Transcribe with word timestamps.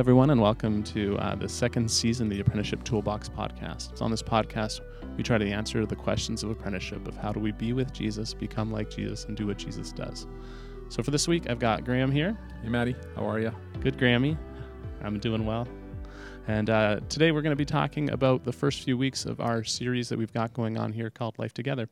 everyone, 0.00 0.30
and 0.30 0.40
welcome 0.40 0.82
to 0.82 1.14
uh, 1.18 1.34
the 1.34 1.46
second 1.46 1.86
season 1.90 2.28
of 2.28 2.30
the 2.30 2.40
Apprenticeship 2.40 2.82
Toolbox 2.84 3.28
podcast. 3.28 3.98
So 3.98 4.06
on 4.06 4.10
this 4.10 4.22
podcast, 4.22 4.80
we 5.18 5.22
try 5.22 5.36
to 5.36 5.46
answer 5.46 5.84
the 5.84 5.94
questions 5.94 6.42
of 6.42 6.48
apprenticeship 6.48 7.06
of 7.06 7.18
how 7.18 7.32
do 7.32 7.38
we 7.38 7.52
be 7.52 7.74
with 7.74 7.92
Jesus, 7.92 8.32
become 8.32 8.72
like 8.72 8.88
Jesus, 8.88 9.26
and 9.26 9.36
do 9.36 9.46
what 9.46 9.58
Jesus 9.58 9.92
does. 9.92 10.26
So 10.88 11.02
for 11.02 11.10
this 11.10 11.28
week, 11.28 11.50
I've 11.50 11.58
got 11.58 11.84
Graham 11.84 12.10
here. 12.10 12.34
Hey, 12.62 12.70
Maddie, 12.70 12.96
how 13.14 13.28
are 13.28 13.40
you? 13.40 13.52
Good, 13.80 13.98
Grammy. 13.98 14.38
I'm 15.02 15.18
doing 15.18 15.44
well. 15.44 15.68
And 16.48 16.70
uh, 16.70 17.00
today 17.10 17.30
we're 17.30 17.42
going 17.42 17.54
to 17.54 17.56
be 17.56 17.66
talking 17.66 18.08
about 18.08 18.44
the 18.44 18.52
first 18.52 18.80
few 18.80 18.96
weeks 18.96 19.26
of 19.26 19.38
our 19.38 19.64
series 19.64 20.08
that 20.08 20.18
we've 20.18 20.32
got 20.32 20.54
going 20.54 20.78
on 20.78 20.94
here 20.94 21.10
called 21.10 21.38
Life 21.38 21.52
Together. 21.52 21.90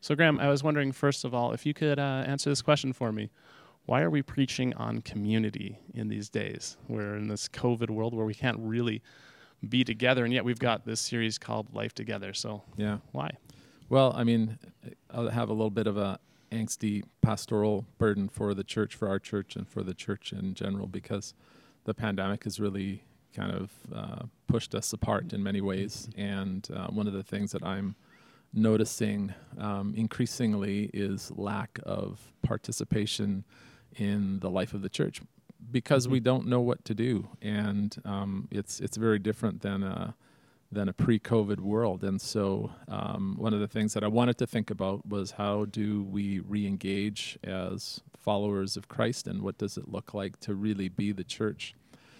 So, 0.00 0.14
Graham, 0.14 0.38
I 0.38 0.48
was 0.48 0.62
wondering, 0.62 0.92
first 0.92 1.24
of 1.24 1.34
all, 1.34 1.50
if 1.50 1.66
you 1.66 1.74
could 1.74 1.98
uh, 1.98 2.22
answer 2.28 2.48
this 2.48 2.62
question 2.62 2.92
for 2.92 3.10
me. 3.10 3.28
Why 3.90 4.02
are 4.02 4.10
we 4.10 4.22
preaching 4.22 4.72
on 4.74 5.00
community 5.00 5.80
in 5.94 6.06
these 6.06 6.28
days? 6.28 6.76
We're 6.86 7.16
in 7.16 7.26
this 7.26 7.48
COVID 7.48 7.90
world 7.90 8.14
where 8.14 8.24
we 8.24 8.34
can't 8.34 8.58
really 8.60 9.02
be 9.68 9.82
together, 9.82 10.24
and 10.24 10.32
yet 10.32 10.44
we've 10.44 10.60
got 10.60 10.84
this 10.84 11.00
series 11.00 11.38
called 11.38 11.74
Life 11.74 11.92
Together. 11.92 12.32
So, 12.32 12.62
Yeah. 12.76 12.98
why? 13.10 13.32
Well, 13.88 14.12
I 14.14 14.22
mean, 14.22 14.60
I'll 15.10 15.28
have 15.30 15.48
a 15.48 15.52
little 15.52 15.72
bit 15.72 15.88
of 15.88 15.96
a 15.96 16.20
angsty 16.52 17.02
pastoral 17.20 17.84
burden 17.98 18.28
for 18.28 18.54
the 18.54 18.62
church, 18.62 18.94
for 18.94 19.08
our 19.08 19.18
church, 19.18 19.56
and 19.56 19.66
for 19.66 19.82
the 19.82 19.92
church 19.92 20.32
in 20.32 20.54
general, 20.54 20.86
because 20.86 21.34
the 21.82 21.92
pandemic 21.92 22.44
has 22.44 22.60
really 22.60 23.02
kind 23.34 23.50
of 23.50 23.72
uh, 23.92 24.22
pushed 24.46 24.72
us 24.72 24.92
apart 24.92 25.32
in 25.32 25.42
many 25.42 25.60
ways. 25.60 26.08
And 26.16 26.64
uh, 26.72 26.86
one 26.90 27.08
of 27.08 27.12
the 27.12 27.24
things 27.24 27.50
that 27.50 27.64
I'm 27.64 27.96
noticing 28.52 29.34
um, 29.58 29.94
increasingly 29.96 30.90
is 30.94 31.32
lack 31.32 31.80
of 31.82 32.32
participation 32.42 33.44
in 33.96 34.40
the 34.40 34.50
life 34.50 34.74
of 34.74 34.82
the 34.82 34.88
church 34.88 35.20
because 35.70 36.08
we 36.08 36.20
Mhm. 36.20 36.24
don't 36.24 36.46
know 36.46 36.60
what 36.60 36.84
to 36.86 36.94
do, 36.94 37.28
and 37.42 37.96
um, 38.04 38.48
it's 38.50 38.80
it's 38.80 38.96
very 38.96 39.18
different 39.18 39.60
than 39.62 39.82
a 39.82 40.14
than 40.72 40.88
a 40.88 40.92
pre-COVID 40.92 41.58
world. 41.60 42.04
And 42.04 42.20
so, 42.20 42.70
um, 42.86 43.34
one 43.38 43.52
of 43.52 43.58
the 43.60 43.66
things 43.66 43.92
that 43.94 44.04
I 44.04 44.06
wanted 44.08 44.38
to 44.38 44.46
think 44.46 44.70
about 44.70 45.04
was 45.06 45.32
how 45.32 45.64
do 45.64 46.04
we 46.04 46.38
re-engage 46.38 47.36
as 47.42 48.00
followers 48.16 48.76
of 48.76 48.86
Christ, 48.88 49.26
and 49.26 49.42
what 49.42 49.58
does 49.58 49.76
it 49.76 49.88
look 49.88 50.14
like 50.14 50.38
to 50.40 50.54
really 50.54 50.88
be 50.88 51.10
the 51.12 51.24
church 51.24 51.74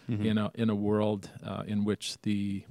Mhm. 0.09 0.25
in 0.25 0.39
a 0.39 0.51
in 0.55 0.69
a 0.71 0.75
world 0.75 1.31
uh, 1.45 1.63
in 1.67 1.85
which 1.85 2.21
the 2.23 2.65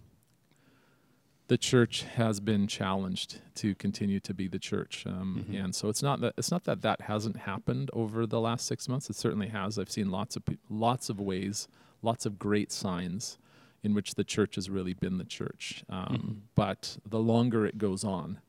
the 1.50 1.58
church 1.58 2.04
has 2.16 2.40
been 2.40 2.66
challenged 2.68 3.42
to 3.56 3.76
continue 3.76 4.20
to 4.22 4.34
be 4.34 4.48
the 4.48 4.60
church, 4.60 5.06
um, 5.06 5.46
Mhm. 5.50 5.64
and 5.66 5.76
so 5.76 5.90
it's 5.90 6.02
not 6.04 6.22
that 6.22 6.34
it's 6.38 6.52
not 6.52 6.64
that 6.64 6.82
that 6.84 7.02
hasn't 7.02 7.38
happened 7.38 7.90
over 7.92 8.26
the 8.26 8.40
last 8.40 8.66
six 8.66 8.88
months. 8.88 9.10
It 9.10 9.16
certainly 9.16 9.48
has. 9.50 9.78
I've 9.78 9.92
seen 9.92 10.10
lots 10.12 10.36
of 10.38 10.44
lots 10.70 11.10
of 11.10 11.20
ways, 11.20 11.68
lots 12.02 12.26
of 12.26 12.40
great 12.40 12.72
signs 12.72 13.38
in 13.84 13.94
which 13.94 14.16
the 14.16 14.24
church 14.24 14.56
has 14.56 14.70
really 14.70 14.94
been 14.94 15.18
the 15.18 15.24
church. 15.26 15.84
Um, 15.90 16.06
Mhm. 16.08 16.36
But 16.56 16.98
the 17.06 17.20
longer 17.20 17.66
it 17.66 17.78
goes 17.78 18.04
on, 18.04 18.40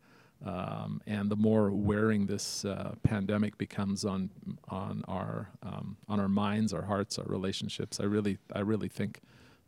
um, 0.44 1.00
and 1.06 1.30
the 1.30 1.36
more 1.36 1.70
wearing 1.70 2.26
this 2.26 2.64
uh, 2.64 2.96
pandemic 3.02 3.56
becomes 3.58 4.04
on 4.04 4.30
on 4.68 5.04
our 5.08 5.50
um, 5.62 5.96
on 6.08 6.20
our 6.20 6.28
minds, 6.28 6.72
our 6.74 6.82
hearts, 6.82 7.18
our 7.18 7.26
relationships, 7.26 7.98
I 7.98 8.04
really 8.04 8.38
I 8.54 8.60
really 8.60 8.88
think 8.88 9.20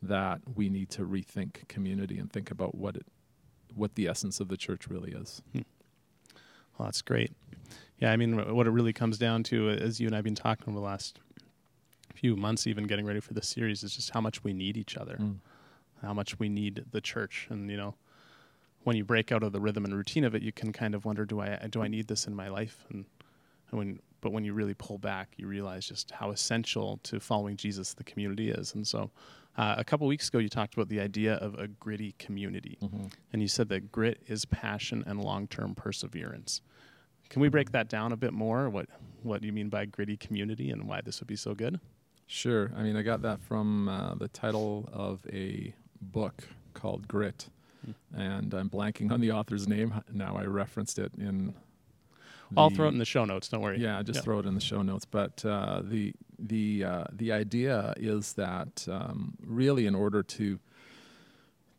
that 0.02 0.40
we 0.56 0.68
need 0.68 0.90
to 0.90 1.06
rethink 1.06 1.68
community 1.68 2.18
and 2.18 2.30
think 2.32 2.50
about 2.50 2.74
what 2.74 2.96
it 2.96 3.06
what 3.76 3.94
the 3.94 4.08
essence 4.08 4.40
of 4.40 4.48
the 4.48 4.56
church 4.56 4.88
really 4.88 5.12
is. 5.12 5.42
Well, 5.54 5.64
that's 6.86 7.02
great. 7.02 7.32
Yeah, 7.98 8.10
I 8.12 8.16
mean, 8.16 8.54
what 8.54 8.66
it 8.66 8.70
really 8.70 8.92
comes 8.92 9.18
down 9.18 9.42
to, 9.44 9.70
uh, 9.70 9.74
as 9.74 10.00
you 10.00 10.06
and 10.06 10.14
I 10.14 10.18
have 10.18 10.24
been 10.24 10.34
talking 10.34 10.64
over 10.68 10.78
the 10.78 10.84
last 10.84 11.18
few 12.14 12.34
months, 12.36 12.66
even 12.66 12.84
getting 12.84 13.06
ready 13.06 13.20
for 13.20 13.34
this 13.34 13.48
series, 13.48 13.82
is 13.84 13.94
just 13.94 14.10
how 14.10 14.20
much 14.20 14.42
we 14.42 14.52
need 14.52 14.76
each 14.76 14.96
other, 14.96 15.16
Mm. 15.20 15.36
how 16.02 16.12
much 16.12 16.38
we 16.38 16.48
need 16.48 16.84
the 16.90 17.00
church. 17.00 17.46
And, 17.50 17.70
you 17.70 17.76
know, 17.76 17.94
when 18.84 18.96
you 18.96 19.04
break 19.04 19.30
out 19.30 19.42
of 19.44 19.52
the 19.52 19.60
rhythm 19.60 19.84
and 19.84 19.94
routine 19.94 20.24
of 20.24 20.34
it, 20.34 20.42
you 20.42 20.50
can 20.52 20.72
kind 20.72 20.94
of 20.94 21.04
wonder, 21.04 21.24
do 21.24 21.40
I, 21.40 21.68
do 21.70 21.82
I 21.82 21.88
need 21.88 22.08
this 22.08 22.26
in 22.26 22.34
my 22.34 22.48
life? 22.48 22.84
And, 22.90 23.04
and 23.72 23.78
when, 23.78 23.98
but 24.20 24.30
when 24.32 24.44
you 24.44 24.54
really 24.54 24.74
pull 24.74 24.98
back, 24.98 25.30
you 25.36 25.48
realize 25.48 25.86
just 25.86 26.12
how 26.12 26.30
essential 26.30 27.00
to 27.02 27.18
following 27.18 27.56
Jesus 27.56 27.94
the 27.94 28.04
community 28.04 28.50
is. 28.50 28.74
And 28.74 28.86
so, 28.86 29.10
uh, 29.56 29.74
a 29.76 29.84
couple 29.84 30.06
weeks 30.06 30.28
ago, 30.28 30.38
you 30.38 30.48
talked 30.48 30.74
about 30.74 30.88
the 30.88 31.00
idea 31.00 31.34
of 31.34 31.58
a 31.58 31.66
gritty 31.66 32.14
community. 32.18 32.78
And 33.32 33.42
you 33.42 33.48
said 33.48 33.68
that 33.70 33.90
grit 33.90 34.22
is 34.26 34.44
passion 34.44 35.02
and 35.06 35.20
long 35.22 35.48
term 35.48 35.74
perseverance. 35.74 36.60
Can 37.28 37.42
we 37.42 37.48
break 37.48 37.72
that 37.72 37.88
down 37.88 38.12
a 38.12 38.16
bit 38.16 38.32
more? 38.32 38.68
What 38.70 38.86
what 39.22 39.40
do 39.40 39.46
you 39.46 39.52
mean 39.52 39.68
by 39.68 39.86
gritty 39.86 40.16
community 40.16 40.70
and 40.70 40.86
why 40.88 41.00
this 41.00 41.20
would 41.20 41.26
be 41.28 41.36
so 41.36 41.54
good? 41.54 41.80
Sure. 42.26 42.72
I 42.76 42.82
mean, 42.82 42.96
I 42.96 43.02
got 43.02 43.22
that 43.22 43.40
from 43.42 43.88
uh, 43.88 44.14
the 44.14 44.28
title 44.28 44.88
of 44.92 45.20
a 45.32 45.74
book 46.00 46.44
called 46.74 47.06
Grit, 47.08 47.48
Hmm. 47.84 47.92
and 48.20 48.54
I'm 48.54 48.70
blanking 48.70 49.10
on 49.10 49.20
the 49.20 49.32
author's 49.32 49.66
name 49.66 49.92
now. 50.12 50.36
I 50.36 50.44
referenced 50.44 50.98
it 50.98 51.12
in. 51.18 51.54
I'll 52.56 52.70
throw 52.70 52.86
it 52.86 52.92
in 52.92 52.98
the 52.98 53.04
show 53.04 53.24
notes. 53.24 53.48
Don't 53.48 53.60
worry. 53.60 53.78
Yeah, 53.80 54.02
just 54.02 54.22
throw 54.24 54.38
it 54.40 54.46
in 54.46 54.54
the 54.54 54.60
show 54.60 54.82
notes. 54.82 55.04
But 55.04 55.44
uh, 55.44 55.82
the 55.84 56.12
the 56.38 56.84
uh, 56.84 57.04
the 57.12 57.32
idea 57.32 57.94
is 57.96 58.32
that 58.34 58.86
um, 58.90 59.34
really, 59.44 59.86
in 59.86 59.94
order 59.94 60.22
to 60.22 60.58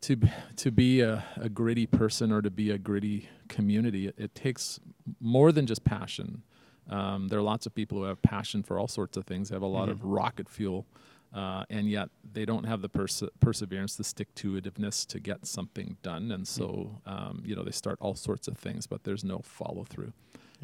to 0.02 0.16
to 0.56 0.70
be 0.70 1.00
a, 1.00 1.24
a 1.36 1.48
gritty 1.48 1.86
person 1.86 2.30
or 2.32 2.42
to 2.42 2.50
be 2.50 2.70
a 2.70 2.78
gritty 2.78 3.28
community, 3.48 4.08
it, 4.08 4.14
it 4.18 4.34
takes 4.34 4.80
more 5.20 5.52
than 5.52 5.66
just 5.66 5.84
passion. 5.84 6.42
Um, 6.90 7.28
there 7.28 7.38
are 7.38 7.42
lots 7.42 7.64
of 7.64 7.74
people 7.74 7.98
who 7.98 8.04
have 8.04 8.20
passion 8.20 8.62
for 8.62 8.78
all 8.78 8.88
sorts 8.88 9.16
of 9.16 9.24
things. 9.24 9.48
They 9.48 9.54
have 9.54 9.62
a 9.62 9.66
lot 9.66 9.88
Mhm. 9.88 9.92
of 9.92 10.04
rocket 10.04 10.50
fuel, 10.50 10.84
uh, 11.32 11.64
and 11.70 11.88
yet 11.90 12.10
they 12.30 12.44
don't 12.44 12.64
have 12.64 12.82
the 12.82 12.90
perse- 12.90 13.22
perseverance, 13.40 13.96
the 13.96 14.04
stick 14.04 14.34
to 14.36 14.52
itiveness 14.60 15.06
to 15.06 15.18
get 15.18 15.46
something 15.46 15.96
done. 16.02 16.30
And 16.30 16.46
so, 16.46 17.00
um, 17.06 17.42
you 17.46 17.56
know, 17.56 17.62
they 17.64 17.70
start 17.70 17.96
all 18.02 18.14
sorts 18.14 18.48
of 18.48 18.58
things, 18.58 18.86
but 18.86 19.04
there's 19.04 19.24
no 19.24 19.38
follow 19.38 19.84
through. 19.84 20.12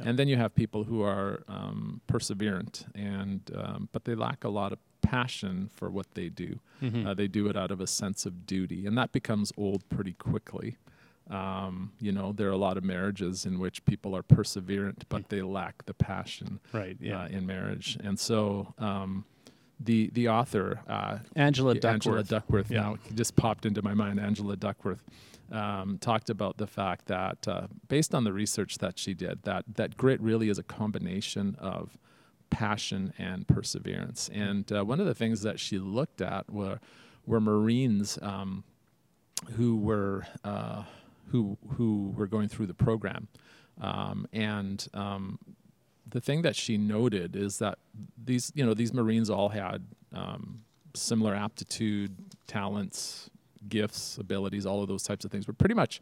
Yep. 0.01 0.09
And 0.09 0.19
then 0.19 0.29
you 0.29 0.37
have 0.37 0.55
people 0.55 0.85
who 0.85 1.03
are 1.03 1.43
um, 1.49 2.01
perseverant, 2.09 2.85
and 2.95 3.41
um, 3.55 3.89
but 3.93 4.05
they 4.05 4.15
lack 4.15 4.45
a 4.45 4.49
lot 4.49 4.73
of 4.73 4.79
passion 5.03 5.71
for 5.75 5.89
what 5.91 6.07
they 6.15 6.29
do. 6.29 6.59
Mhm. 6.83 7.07
Uh, 7.07 7.15
they 7.15 7.29
do 7.29 7.47
it 7.49 7.57
out 7.57 7.71
of 7.71 7.81
a 7.81 7.87
sense 7.87 8.27
of 8.27 8.47
duty, 8.47 8.87
and 8.87 8.97
that 8.99 9.13
becomes 9.13 9.53
old 9.57 9.89
pretty 9.89 10.13
quickly. 10.15 10.77
Um, 11.31 11.93
you 12.01 12.11
know, 12.13 12.33
there 12.33 12.49
are 12.49 12.53
a 12.53 12.57
lot 12.57 12.77
of 12.77 12.83
marriages 12.85 13.47
in 13.47 13.59
which 13.61 13.85
people 13.85 14.17
are 14.17 14.23
perseverant, 14.23 15.05
but 15.09 15.29
they 15.29 15.43
lack 15.43 15.85
the 15.87 15.95
passion 15.95 16.59
right. 16.73 16.97
Yeah. 17.01 17.23
uh, 17.23 17.29
in 17.29 17.47
marriage. 17.47 17.97
And 18.03 18.19
so, 18.19 18.75
um, 18.79 19.25
the 19.83 20.11
the 20.13 20.29
author 20.29 20.81
uh, 20.89 21.19
Angela 21.35 21.75
Duckworth. 21.75 21.95
Angela 21.95 22.23
Duckworth. 22.23 22.71
Yeah. 22.71 22.81
Now 22.81 22.99
just 23.15 23.37
popped 23.37 23.67
into 23.67 23.83
my 23.83 23.95
mind. 23.95 24.21
Angela 24.21 24.57
Duckworth 24.57 25.03
um, 25.51 25.99
talked 25.99 26.31
about 26.31 26.59
the 26.59 26.67
fact 26.67 27.07
that, 27.07 27.49
uh, 27.49 27.67
based 27.89 28.15
on 28.15 28.25
the 28.25 28.33
research 28.33 28.79
that 28.79 28.99
she 28.99 29.15
did, 29.15 29.43
that 29.43 29.65
that 29.75 29.97
grit 29.97 30.21
really 30.21 30.49
is 30.49 30.59
a 30.59 30.63
combination 30.63 31.57
of 31.59 31.99
passion 32.51 33.13
and 33.19 33.47
perseverance. 33.47 34.31
And 34.33 34.71
uh, 34.73 34.85
one 34.85 35.01
of 35.01 35.07
the 35.07 35.15
things 35.15 35.43
that 35.43 35.59
she 35.59 35.79
looked 35.79 36.21
at 36.21 36.51
were 36.51 36.79
were 37.27 37.41
Marines 37.41 38.19
um, 38.23 38.65
who 39.57 39.77
were 39.77 40.27
uh, 40.45 40.85
who 41.29 41.57
who 41.77 42.13
were 42.17 42.27
going 42.27 42.49
through 42.49 42.67
the 42.67 42.75
program, 42.75 43.29
um, 43.81 44.27
and 44.33 44.87
um, 44.95 45.39
the 46.11 46.21
thing 46.21 46.43
that 46.43 46.57
she 46.57 46.77
noted 46.77 47.37
is 47.37 47.59
that 47.59 47.79
these 48.23 48.53
you 48.55 48.65
know 48.65 48.75
these 48.75 48.93
Marines 48.93 49.31
all 49.31 49.51
had 49.51 49.85
um, 50.13 50.63
similar 50.95 51.35
aptitude, 51.35 52.17
talents, 52.47 53.31
gifts, 53.69 54.19
abilities, 54.19 54.67
all 54.67 54.83
of 54.83 54.89
those 54.89 55.03
types 55.03 55.25
of 55.25 55.31
things 55.31 55.47
were 55.47 55.53
pretty 55.53 55.75
much 55.75 56.01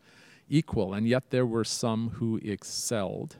equal, 0.48 0.94
and 0.94 1.06
yet 1.06 1.30
there 1.30 1.46
were 1.46 1.64
some 1.64 2.10
who 2.10 2.38
excelled 2.42 3.36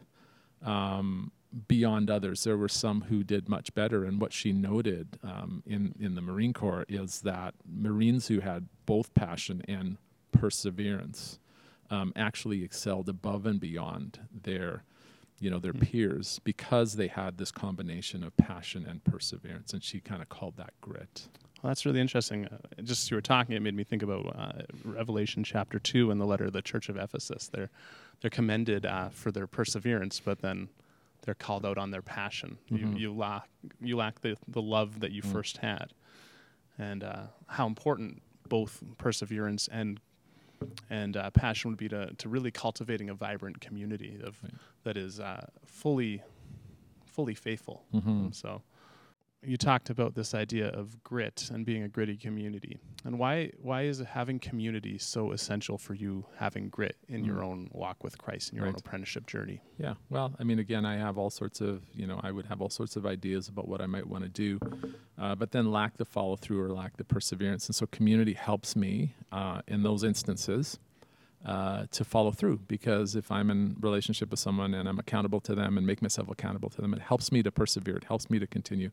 um, 0.64 1.32
beyond 1.66 2.10
others. 2.10 2.44
There 2.44 2.58
were 2.58 2.68
some 2.68 3.02
who 3.02 3.24
did 3.24 3.48
much 3.48 3.74
better, 3.74 4.04
and 4.04 4.20
what 4.20 4.32
she 4.32 4.52
noted 4.52 5.18
um, 5.22 5.62
in 5.66 5.94
in 5.98 6.14
the 6.14 6.22
Marine 6.22 6.52
Corps 6.52 6.84
is 6.88 7.22
that 7.22 7.54
Marines 7.66 8.28
who 8.28 8.40
had 8.40 8.68
both 8.86 9.14
passion 9.14 9.62
and 9.66 9.96
perseverance 10.32 11.38
um, 11.90 12.12
actually 12.14 12.62
excelled 12.62 13.08
above 13.08 13.46
and 13.46 13.58
beyond 13.58 14.20
their 14.42 14.84
you 15.40 15.50
know 15.50 15.58
their 15.58 15.72
Mm. 15.72 15.82
peers 15.82 16.40
because 16.44 16.94
they 16.96 17.06
had 17.08 17.38
this 17.38 17.50
combination 17.50 18.22
of 18.24 18.36
passion 18.36 18.84
and 18.86 19.04
perseverance 19.04 19.72
and 19.72 19.82
she 19.84 20.00
kind 20.00 20.20
of 20.22 20.28
called 20.28 20.56
that 20.56 20.72
grit 20.80 21.28
Well, 21.62 21.70
that's 21.70 21.84
really 21.86 22.00
interesting. 22.00 22.46
Uh, 22.46 22.58
just 22.84 23.02
as 23.04 23.10
you 23.10 23.16
were 23.16 23.20
talking, 23.20 23.56
it 23.56 23.60
made 23.60 23.74
me 23.74 23.82
think 23.84 24.02
about 24.04 24.26
uh, 24.36 24.62
Revelation 24.84 25.42
chapter 25.44 25.78
two 25.80 26.10
and 26.12 26.20
the 26.20 26.24
letter 26.26 26.44
of 26.46 26.52
the 26.52 26.62
Church 26.62 26.88
of 26.88 26.96
Ephesus. 26.96 27.48
They're 27.48 27.70
they're 28.20 28.30
commended 28.30 28.84
uh, 28.86 29.08
for 29.10 29.30
their 29.32 29.46
perseverance, 29.46 30.20
but 30.20 30.40
then 30.40 30.68
they're 31.22 31.34
called 31.34 31.64
out 31.66 31.76
on 31.78 31.90
their 31.90 32.02
passion. 32.02 32.58
Mhm. 32.70 32.78
You 32.78 32.98
you 32.98 33.12
lack 33.12 33.48
you 33.80 33.96
lack 33.96 34.20
the 34.20 34.36
the 34.46 34.62
love 34.62 35.00
that 35.00 35.10
you 35.12 35.22
Mm. 35.22 35.32
first 35.32 35.56
had, 35.58 35.92
and 36.78 37.02
uh, 37.04 37.26
how 37.48 37.66
important 37.66 38.22
both 38.48 38.82
perseverance 38.96 39.68
and 39.68 40.00
and 40.90 41.16
uh, 41.16 41.30
passion 41.30 41.70
would 41.70 41.78
be 41.78 41.88
to, 41.88 42.12
to 42.14 42.28
really 42.28 42.50
cultivating 42.50 43.10
a 43.10 43.14
vibrant 43.14 43.60
community 43.60 44.20
of 44.22 44.38
Right. 44.42 44.52
that 44.84 44.96
is 44.96 45.20
uh, 45.20 45.46
fully 45.66 46.22
fully 47.06 47.34
faithful. 47.34 47.84
Mhm. 47.92 48.34
So 48.34 48.62
you 49.42 49.56
talked 49.56 49.88
about 49.90 50.14
this 50.14 50.34
idea 50.34 50.68
of 50.68 51.02
grit 51.04 51.48
and 51.52 51.64
being 51.64 51.82
a 51.84 51.88
gritty 51.88 52.16
community. 52.16 52.76
And 53.04 53.18
why 53.18 53.50
why 53.60 53.82
is 53.82 53.98
having 54.00 54.38
community 54.40 54.98
so 54.98 55.30
essential 55.32 55.78
for 55.78 55.94
you 55.94 56.26
having 56.36 56.68
grit 56.68 56.96
in 57.08 57.24
your 57.24 57.36
Mm. 57.38 57.44
own 57.44 57.68
walk 57.72 58.02
with 58.04 58.18
Christ 58.18 58.50
in 58.50 58.56
your 58.58 58.66
own 58.66 58.74
apprenticeship 58.76 59.26
journey? 59.26 59.60
Yeah. 59.78 59.94
Well, 60.10 60.34
I 60.40 60.44
mean, 60.44 60.58
again, 60.58 60.84
I 60.84 60.96
have 60.96 61.18
all 61.18 61.30
sorts 61.30 61.60
of, 61.60 61.82
you 61.94 62.06
know, 62.06 62.20
I 62.22 62.30
would 62.32 62.46
have 62.46 62.60
all 62.60 62.70
sorts 62.70 62.96
of 62.96 63.06
ideas 63.06 63.48
about 63.48 63.68
what 63.68 63.80
I 63.80 63.86
might 63.86 64.06
want 64.08 64.24
to 64.24 64.28
do, 64.30 64.58
uh, 65.20 65.34
but 65.34 65.50
then 65.50 65.70
lack 65.70 65.96
the 65.96 66.04
follow 66.04 66.36
through 66.36 66.62
or 66.62 66.68
lack 66.68 66.96
the 66.96 67.04
perseverance. 67.04 67.66
And 67.66 67.74
so 67.74 67.86
community 67.86 68.34
helps 68.34 68.76
me 68.76 69.14
uh, 69.32 69.62
in 69.66 69.82
those 69.82 70.04
instances 70.04 70.78
uh, 71.44 71.86
to 71.90 72.04
follow 72.04 72.30
through 72.30 72.60
because 72.68 73.16
if 73.16 73.30
I'm 73.30 73.50
in 73.50 73.76
relationship 73.80 74.30
with 74.30 74.40
someone 74.40 74.74
and 74.74 74.88
I'm 74.88 74.98
accountable 74.98 75.40
to 75.40 75.54
them 75.54 75.76
and 75.76 75.86
make 75.86 76.02
myself 76.02 76.30
accountable 76.30 76.70
to 76.70 76.80
them, 76.80 76.94
it 76.94 77.00
helps 77.00 77.32
me 77.32 77.42
to 77.42 77.50
persevere. 77.50 77.96
It 77.96 78.04
helps 78.04 78.30
me 78.30 78.38
to 78.38 78.46
continue 78.46 78.90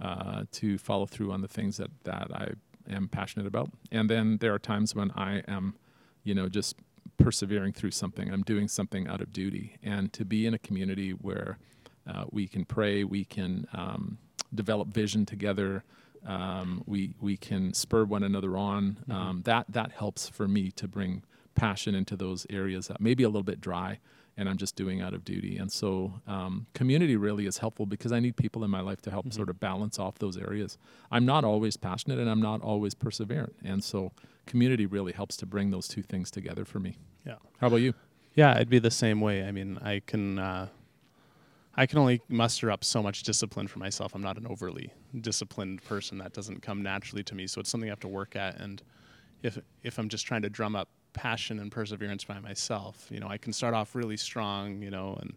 uh, 0.00 0.44
to 0.52 0.76
follow 0.76 1.06
through 1.06 1.32
on 1.32 1.40
the 1.40 1.48
things 1.48 1.76
that, 1.78 1.90
that 2.04 2.28
I 2.32 2.48
am 2.90 3.08
passionate 3.08 3.46
about. 3.46 3.70
And 3.90 4.10
then 4.10 4.38
there 4.38 4.52
are 4.52 4.58
times 4.58 4.94
when 4.94 5.10
I 5.12 5.42
am, 5.48 5.76
you 6.24 6.34
know, 6.34 6.48
just 6.48 6.76
persevering 7.16 7.72
through 7.72 7.92
something. 7.92 8.30
I'm 8.30 8.42
doing 8.42 8.68
something 8.68 9.06
out 9.06 9.20
of 9.20 9.32
duty. 9.32 9.76
And 9.82 10.12
to 10.14 10.24
be 10.24 10.46
in 10.46 10.54
a 10.54 10.58
community 10.58 11.10
where 11.10 11.58
uh, 12.06 12.24
we 12.30 12.48
can 12.48 12.64
pray, 12.64 13.04
we 13.04 13.24
can 13.24 13.66
um, 13.72 14.18
develop 14.54 14.88
vision 14.88 15.26
together, 15.26 15.84
um, 16.26 16.82
we 16.86 17.14
we 17.20 17.36
can 17.36 17.74
spur 17.74 18.04
one 18.04 18.22
another 18.22 18.56
on. 18.56 18.98
Um, 19.10 19.42
that 19.44 19.66
that 19.68 19.92
helps 19.92 20.28
for 20.28 20.48
me 20.48 20.70
to 20.72 20.88
bring 20.88 21.22
passion 21.54 21.94
into 21.94 22.16
those 22.16 22.46
areas 22.50 22.88
that 22.88 23.00
may 23.00 23.14
be 23.14 23.22
a 23.22 23.28
little 23.28 23.42
bit 23.42 23.60
dry, 23.60 23.98
and 24.36 24.48
I'm 24.48 24.56
just 24.56 24.74
doing 24.74 25.00
out 25.00 25.14
of 25.14 25.24
duty. 25.24 25.56
And 25.56 25.70
so, 25.70 26.14
um, 26.26 26.66
community 26.74 27.16
really 27.16 27.46
is 27.46 27.58
helpful 27.58 27.86
because 27.86 28.10
I 28.10 28.20
need 28.20 28.36
people 28.36 28.64
in 28.64 28.70
my 28.70 28.80
life 28.80 29.00
to 29.02 29.10
help 29.10 29.32
sort 29.32 29.48
of 29.48 29.60
balance 29.60 29.98
off 29.98 30.18
those 30.18 30.36
areas. 30.36 30.78
I'm 31.10 31.26
not 31.26 31.44
always 31.44 31.76
passionate, 31.76 32.18
and 32.18 32.28
I'm 32.28 32.42
not 32.42 32.62
always 32.62 32.94
perseverant, 32.94 33.52
and 33.64 33.84
so 33.84 34.12
community 34.46 34.86
really 34.86 35.12
helps 35.12 35.36
to 35.38 35.46
bring 35.46 35.70
those 35.70 35.88
two 35.88 36.02
things 36.02 36.30
together 36.30 36.64
for 36.64 36.80
me. 36.80 36.96
Yeah. 37.26 37.36
How 37.58 37.68
about 37.68 37.76
you? 37.76 37.94
Yeah, 38.34 38.54
it'd 38.56 38.68
be 38.68 38.80
the 38.80 38.90
same 38.90 39.20
way. 39.20 39.44
I 39.44 39.52
mean, 39.52 39.78
I 39.80 40.00
can 40.04 40.38
uh, 40.38 40.68
I 41.76 41.86
can 41.86 41.98
only 41.98 42.22
muster 42.28 42.70
up 42.70 42.84
so 42.84 43.02
much 43.02 43.22
discipline 43.22 43.66
for 43.66 43.78
myself. 43.78 44.14
I'm 44.14 44.22
not 44.22 44.38
an 44.38 44.46
overly 44.46 44.92
disciplined 45.20 45.82
person. 45.82 46.18
That 46.18 46.32
doesn't 46.32 46.62
come 46.62 46.82
naturally 46.82 47.24
to 47.24 47.34
me. 47.34 47.46
So 47.46 47.60
it's 47.60 47.70
something 47.70 47.88
I 47.88 47.92
have 47.92 48.00
to 48.00 48.08
work 48.08 48.36
at. 48.36 48.60
And 48.60 48.82
if 49.42 49.58
if 49.82 49.98
I'm 49.98 50.08
just 50.08 50.26
trying 50.26 50.42
to 50.42 50.50
drum 50.50 50.76
up 50.76 50.88
passion 51.12 51.58
and 51.58 51.70
perseverance 51.70 52.24
by 52.24 52.38
myself, 52.40 53.08
you 53.10 53.20
know, 53.20 53.28
I 53.28 53.38
can 53.38 53.52
start 53.52 53.74
off 53.74 53.94
really 53.94 54.16
strong, 54.16 54.82
you 54.82 54.90
know, 54.90 55.16
and 55.20 55.34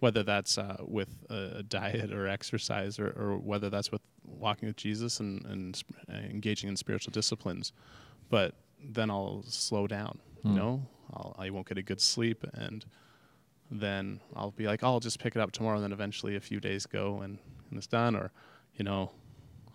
whether 0.00 0.22
that's 0.22 0.58
uh, 0.58 0.78
with 0.80 1.24
a, 1.30 1.62
diet 1.62 2.12
or 2.12 2.26
exercise 2.26 2.98
or, 2.98 3.08
or 3.16 3.36
whether 3.38 3.70
that's 3.70 3.92
with 3.92 4.00
walking 4.26 4.66
with 4.68 4.76
Jesus 4.76 5.20
and, 5.20 5.44
and 5.46 5.82
uh, 6.10 6.16
engaging 6.16 6.68
in 6.68 6.76
spiritual 6.76 7.12
disciplines. 7.12 7.72
But 8.28 8.54
then 8.84 9.10
I'll 9.10 9.44
slow 9.46 9.86
down, 9.86 10.18
you 10.44 10.50
Hmm. 10.50 10.54
know, 10.54 10.82
I'll, 11.12 11.36
I 11.38 11.50
won't 11.50 11.68
get 11.68 11.78
a 11.78 11.82
good 11.82 12.00
sleep 12.00 12.44
and 12.52 12.84
then 13.80 14.20
I'll 14.36 14.50
be 14.50 14.66
like, 14.66 14.82
I'll 14.84 15.00
just 15.00 15.18
pick 15.18 15.34
it 15.34 15.40
up 15.40 15.50
tomorrow. 15.52 15.76
And 15.76 15.84
then 15.84 15.92
eventually 15.92 16.36
a 16.36 16.40
few 16.40 16.60
days 16.60 16.84
go 16.86 17.20
and, 17.22 17.38
and 17.70 17.78
it's 17.78 17.86
done. 17.86 18.14
Or, 18.14 18.30
you 18.76 18.84
know, 18.84 19.10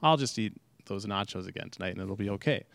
I'll 0.04 0.18
just 0.18 0.38
eat 0.38 0.54
those 0.86 1.06
nachos 1.06 1.48
again 1.48 1.70
tonight 1.70 1.94
and 1.94 2.02
it'll 2.02 2.16
be 2.16 2.30
okay. 2.30 2.66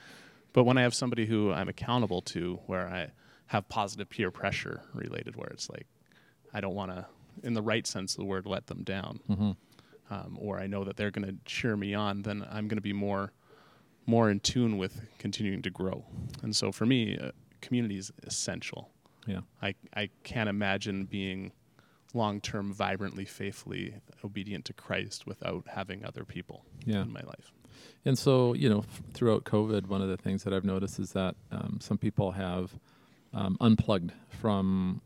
But 0.52 0.64
when 0.64 0.76
I 0.76 0.82
have 0.82 0.94
somebody 0.94 1.26
who 1.26 1.52
I'm 1.52 1.68
accountable 1.68 2.20
to, 2.22 2.58
where 2.66 2.86
I 2.88 3.12
have 3.46 3.68
positive 3.68 4.08
peer 4.10 4.30
pressure 4.30 4.82
related, 4.92 5.36
where 5.36 5.48
it's 5.48 5.70
like, 5.70 5.86
I 6.52 6.60
don't 6.60 6.74
want 6.74 6.90
to, 6.90 7.06
in 7.42 7.54
the 7.54 7.62
right 7.62 7.86
sense 7.86 8.14
of 8.14 8.18
the 8.18 8.24
word, 8.26 8.44
let 8.44 8.66
them 8.66 8.82
down, 8.82 9.20
Mm-hmm. 9.30 9.50
um, 10.10 10.36
or 10.38 10.58
I 10.58 10.66
know 10.66 10.84
that 10.84 10.96
they're 10.96 11.10
going 11.10 11.26
to 11.26 11.36
cheer 11.46 11.76
me 11.76 11.94
on, 11.94 12.22
then 12.22 12.44
I'm 12.50 12.68
going 12.68 12.76
to 12.76 12.82
be 12.82 12.92
more, 12.92 13.32
more 14.06 14.28
in 14.30 14.40
tune 14.40 14.76
with 14.76 15.00
continuing 15.18 15.62
to 15.62 15.70
grow. 15.70 16.04
And 16.42 16.54
so 16.54 16.72
for 16.72 16.84
me, 16.84 17.16
uh, 17.16 17.30
community 17.62 17.96
is 17.96 18.12
essential. 18.24 18.90
Yeah. 19.26 19.40
I, 19.60 19.74
I 19.94 20.10
can't 20.24 20.48
imagine 20.48 21.04
being 21.04 21.52
long 22.14 22.40
term, 22.40 22.72
vibrantly, 22.72 23.24
faithfully 23.24 23.94
obedient 24.24 24.64
to 24.66 24.72
Christ 24.72 25.26
without 25.26 25.66
having 25.68 26.04
other 26.04 26.24
people 26.24 26.64
Yeah. 26.84 27.02
in 27.02 27.12
my 27.12 27.22
life. 27.22 27.52
And 28.04 28.18
so, 28.18 28.52
you 28.54 28.68
know, 28.68 28.80
f- 28.80 29.00
throughout 29.14 29.44
COVID, 29.44 29.86
one 29.86 30.02
of 30.02 30.08
the 30.08 30.16
things 30.16 30.42
that 30.44 30.52
I've 30.52 30.64
noticed 30.64 30.98
is 30.98 31.12
that 31.12 31.36
um, 31.50 31.78
some 31.80 31.98
people 31.98 32.32
have 32.32 32.74
um, 33.32 33.56
unplugged 33.60 34.12
from 34.28 35.00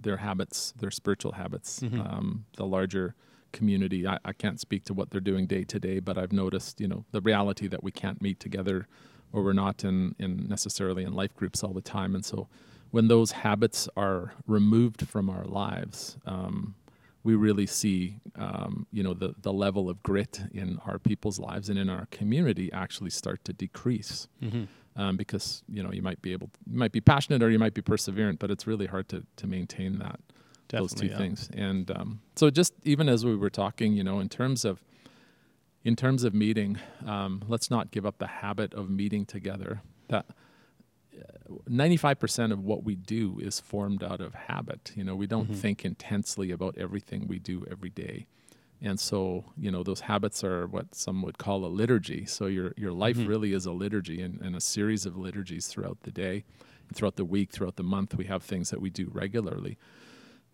their 0.00 0.16
habits, 0.18 0.72
their 0.78 0.90
spiritual 0.90 1.32
habits, 1.32 1.80
Mhm. 1.80 1.98
um, 2.00 2.44
the 2.56 2.64
larger 2.64 3.14
community. 3.52 4.06
I, 4.06 4.18
I 4.24 4.32
can't 4.32 4.60
speak 4.60 4.84
to 4.84 4.94
what 4.94 5.10
they're 5.10 5.20
doing 5.20 5.46
day 5.46 5.64
to 5.64 5.78
day, 5.80 5.98
but 6.00 6.16
I've 6.16 6.32
noticed, 6.32 6.80
you 6.80 6.88
know, 6.88 7.04
the 7.10 7.20
reality 7.20 7.66
that 7.68 7.82
we 7.82 7.90
can't 7.90 8.22
meet 8.22 8.38
together 8.40 8.86
or 9.32 9.42
we're 9.42 9.52
not 9.52 9.84
in, 9.84 10.14
in 10.18 10.46
necessarily 10.48 11.02
in 11.04 11.12
life 11.12 11.34
groups 11.34 11.62
all 11.62 11.72
the 11.74 11.82
time. 11.82 12.14
And 12.14 12.24
so 12.24 12.48
when 12.90 13.08
those 13.08 13.32
habits 13.32 13.88
are 13.96 14.32
removed 14.46 15.06
from 15.08 15.28
our 15.28 15.44
lives, 15.44 16.16
um, 16.26 16.74
we 17.22 17.34
really 17.34 17.66
see, 17.66 18.20
um, 18.36 18.86
you 18.92 19.02
know, 19.02 19.12
the, 19.12 19.34
the 19.42 19.52
level 19.52 19.90
of 19.90 20.02
grit 20.02 20.40
in 20.52 20.78
our 20.86 20.98
people's 20.98 21.38
lives 21.38 21.68
and 21.68 21.78
in 21.78 21.90
our 21.90 22.06
community 22.10 22.72
actually 22.72 23.10
start 23.10 23.44
to 23.44 23.52
decrease. 23.52 24.28
Mm-hmm. 24.42 24.64
Um, 24.96 25.16
because 25.16 25.62
you 25.68 25.80
know 25.80 25.92
you 25.92 26.02
might 26.02 26.20
be 26.22 26.32
able, 26.32 26.50
you 26.68 26.76
might 26.76 26.90
be 26.90 27.00
passionate 27.00 27.40
or 27.40 27.50
you 27.50 27.58
might 27.60 27.72
be 27.72 27.82
perseverant, 27.82 28.40
but 28.40 28.50
it's 28.50 28.66
really 28.66 28.86
hard 28.86 29.08
to 29.10 29.24
to 29.36 29.46
maintain 29.46 30.00
that 30.00 30.18
those 30.68 30.92
two 30.92 31.06
yeah. 31.06 31.16
things. 31.16 31.48
And 31.54 31.90
um, 31.90 32.20
so, 32.36 32.50
just 32.50 32.74
even 32.84 33.08
as 33.08 33.24
we 33.24 33.36
were 33.36 33.50
talking, 33.50 33.94
you 33.94 34.04
know, 34.04 34.20
in 34.20 34.28
terms 34.28 34.64
of 34.64 34.82
in 35.84 35.96
terms 35.96 36.24
of 36.24 36.34
meeting, 36.34 36.78
um, 37.06 37.42
let's 37.48 37.70
not 37.70 37.90
give 37.90 38.04
up 38.04 38.18
the 38.18 38.26
habit 38.26 38.74
of 38.74 38.90
meeting 38.90 39.24
together. 39.24 39.82
That 40.08 40.26
ninety-five 41.66 42.18
percent 42.18 42.52
of 42.52 42.62
what 42.64 42.84
we 42.84 42.94
do 42.94 43.38
is 43.40 43.60
formed 43.60 44.02
out 44.02 44.20
of 44.20 44.34
habit. 44.34 44.92
You 44.94 45.04
know, 45.04 45.16
we 45.16 45.26
don't 45.26 45.50
Mhm. 45.50 45.56
think 45.56 45.84
intensely 45.84 46.50
about 46.50 46.76
everything 46.78 47.26
we 47.28 47.38
do 47.38 47.64
every 47.70 47.90
day. 47.90 48.26
And 48.80 49.00
so, 49.00 49.44
you 49.56 49.70
know, 49.72 49.82
those 49.82 50.00
habits 50.02 50.44
are 50.44 50.66
what 50.66 50.94
some 50.94 51.20
would 51.22 51.36
call 51.38 51.64
a 51.64 51.66
liturgy. 51.66 52.24
So 52.26 52.46
your 52.46 52.72
your 52.76 52.92
life 52.92 53.16
Mhm. 53.18 53.28
really 53.28 53.52
is 53.52 53.66
a 53.66 53.72
liturgy 53.72 54.20
and, 54.22 54.40
and 54.40 54.54
a 54.54 54.60
series 54.60 55.04
of 55.06 55.16
liturgies 55.16 55.66
throughout 55.66 56.02
the 56.02 56.12
day, 56.12 56.44
throughout 56.94 57.16
the 57.16 57.24
week, 57.24 57.50
throughout 57.50 57.76
the 57.76 57.82
month. 57.82 58.14
We 58.16 58.26
have 58.26 58.42
things 58.44 58.70
that 58.70 58.80
we 58.80 58.90
do 58.90 59.10
regularly. 59.12 59.76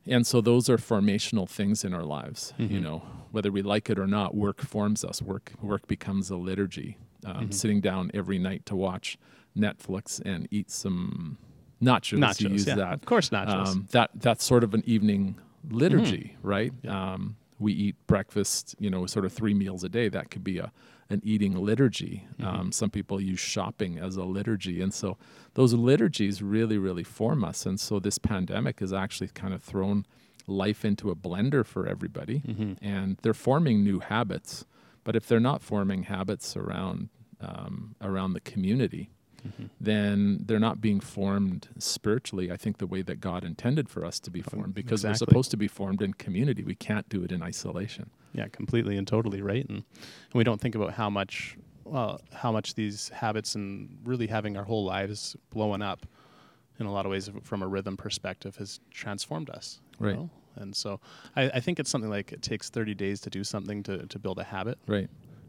And 0.07 0.27
so 0.27 0.41
those 0.43 0.69
are 0.69 0.77
formational 0.77 1.49
things 1.49 1.83
in 1.85 1.95
our 1.95 2.05
lives. 2.05 2.53
You 2.59 2.79
Mhm. 2.79 2.83
know, 2.83 2.99
whether 3.31 3.51
we 3.51 3.63
like 3.63 3.89
it 3.91 3.99
or 3.99 4.07
not, 4.07 4.35
work 4.35 4.61
forms 4.61 5.05
us. 5.05 5.21
Work 5.23 5.53
work 5.63 5.87
becomes 5.87 6.31
a 6.31 6.37
liturgy. 6.37 6.97
Um, 7.27 7.49
Mhm. 7.49 7.55
Sitting 7.55 7.81
down 7.81 8.11
every 8.15 8.39
night 8.39 8.67
to 8.67 8.77
watch 8.77 9.19
Netflix 9.57 10.21
and 10.25 10.49
eat 10.51 10.71
some 10.71 11.39
nachos. 11.83 12.19
Nachos, 12.19 12.41
you 12.41 12.49
use 12.51 12.67
yeah, 12.67 12.75
that. 12.77 12.93
of 12.95 13.05
course, 13.05 13.31
nachos. 13.31 13.67
Um, 13.69 13.89
that 13.93 14.11
that's 14.15 14.45
sort 14.45 14.65
of 14.65 14.75
an 14.75 14.83
evening 14.87 15.37
liturgy, 15.71 16.35
Mm-hmm. 16.37 16.47
right? 16.49 16.73
Yeah. 16.83 17.13
Um, 17.15 17.37
we 17.59 17.73
eat 17.73 17.97
breakfast, 18.07 18.75
you 18.79 18.91
know, 18.91 19.07
sort 19.07 19.25
of 19.25 19.33
three 19.33 19.55
meals 19.55 19.85
a 19.85 19.89
day. 19.89 20.09
That 20.09 20.31
could 20.31 20.45
be 20.45 20.59
a 20.59 20.73
an 21.11 21.21
eating 21.23 21.55
liturgy. 21.55 22.25
Mhm. 22.41 22.45
Um, 22.47 22.73
some 22.73 22.89
people 22.91 23.21
use 23.21 23.39
shopping 23.39 23.99
as 23.99 24.17
a 24.17 24.25
liturgy, 24.25 24.81
and 24.81 24.93
so 24.93 25.19
those 25.53 25.75
liturgies 25.75 26.43
really, 26.43 26.79
really 26.79 27.05
form 27.05 27.45
us. 27.45 27.67
And 27.67 27.79
so 27.79 28.01
this 28.01 28.17
pandemic 28.19 28.81
has 28.81 28.93
actually 28.93 29.29
kind 29.29 29.53
of 29.53 29.63
thrown 29.63 30.07
life 30.47 30.83
into 30.85 31.11
a 31.11 31.15
blender 31.15 31.65
for 31.65 31.87
everybody, 31.87 32.41
mm-hmm. 32.41 32.85
and 32.85 33.19
they're 33.23 33.35
forming 33.35 33.85
new 33.85 34.01
habits. 34.01 34.65
But 35.05 35.15
if 35.15 35.27
they're 35.29 35.41
not 35.41 35.63
forming 35.63 36.05
habits 36.05 36.57
around 36.57 37.11
um, 37.41 37.95
around 38.01 38.33
the 38.33 38.41
community, 38.41 39.11
Mm-hmm. 39.47 39.65
then 39.79 40.39
they're 40.47 40.59
not 40.59 40.81
being 40.81 41.01
formed 41.01 41.69
spiritually, 41.79 42.51
I 42.51 42.57
think, 42.57 42.79
the 42.79 42.87
way 42.87 43.03
that 43.03 43.21
God 43.21 43.45
intended 43.45 43.91
for 43.91 44.05
us 44.05 44.19
to 44.21 44.31
be 44.31 44.41
formed, 44.41 44.73
because 44.73 45.05
we're 45.05 45.15
supposed 45.15 45.51
to 45.51 45.59
be 45.59 45.69
formed 45.69 46.01
in 46.01 46.15
community. 46.15 46.63
We 46.63 46.75
can't 46.75 47.07
do 47.11 47.23
it 47.25 47.31
in 47.31 47.43
isolation. 47.43 48.11
Yeah, 48.33 48.49
completely 48.49 48.97
and 48.97 49.07
totally 49.07 49.43
right. 49.43 49.69
And, 49.69 49.85
and 49.99 50.35
we 50.35 50.45
don't 50.45 50.61
think 50.61 50.75
about 50.75 50.95
how 50.95 51.11
much, 51.11 51.59
well, 51.85 52.21
how 52.33 52.51
much 52.53 52.75
these 52.75 53.11
habits 53.11 53.55
and 53.55 53.99
really 54.05 54.27
having 54.27 54.57
our 54.57 54.65
whole 54.65 54.85
lives 54.85 55.37
blowing 55.51 55.83
up 55.83 56.07
in 56.79 56.87
a 56.87 56.93
lot 56.93 57.07
of 57.07 57.13
ways 57.13 57.31
from 57.43 57.63
a 57.63 57.69
rhythm 57.69 57.97
perspective 57.97 58.57
has 58.57 58.81
transformed 58.91 59.51
us. 59.51 59.81
Right. 59.99 60.17
know? 60.17 60.31
And 60.57 60.75
so 60.75 61.01
I, 61.37 61.51
I 61.51 61.61
think 61.61 61.79
it's 61.79 61.91
something 61.91 62.11
like 62.11 62.33
it 62.33 62.43
takes 62.43 62.71
30 62.71 62.95
days 62.95 63.21
to 63.21 63.31
do 63.31 63.45
something 63.45 63.83
to, 63.85 64.07
to 64.07 64.19
build 64.19 64.39
a 64.39 64.45
habit. 64.45 64.79
Right. 64.87 65.09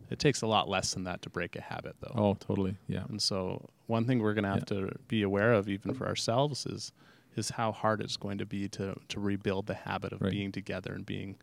It 0.10 0.20
takes 0.20 0.42
a 0.42 0.48
lot 0.48 0.70
less 0.70 0.94
than 0.94 1.04
that 1.06 1.22
to 1.24 1.30
break 1.30 1.56
a 1.56 1.62
habit, 1.62 1.96
though. 2.00 2.14
Oh, 2.16 2.34
totally. 2.36 2.76
Yeah. 2.88 3.04
And 3.10 3.22
so 3.22 3.70
one 3.88 4.06
thing 4.06 4.20
we're 4.20 4.34
going 4.34 4.44
to 4.46 4.50
have 4.52 4.66
to 4.68 4.92
be 5.08 5.22
aware 5.22 5.54
of, 5.54 5.70
even 5.70 5.94
for 5.94 6.08
ourselves, 6.08 6.66
is 6.66 6.92
is 7.36 7.50
how 7.50 7.72
hard 7.74 8.00
it's 8.02 8.16
going 8.18 8.38
to 8.38 8.46
be 8.46 8.68
to 8.70 8.96
to 9.10 9.20
rebuild 9.20 9.66
the 9.68 9.74
habit 9.74 10.14
of 10.14 10.22
Right. 10.22 10.32
being 10.32 10.52
together 10.52 10.94
and 10.94 11.06
being 11.06 11.36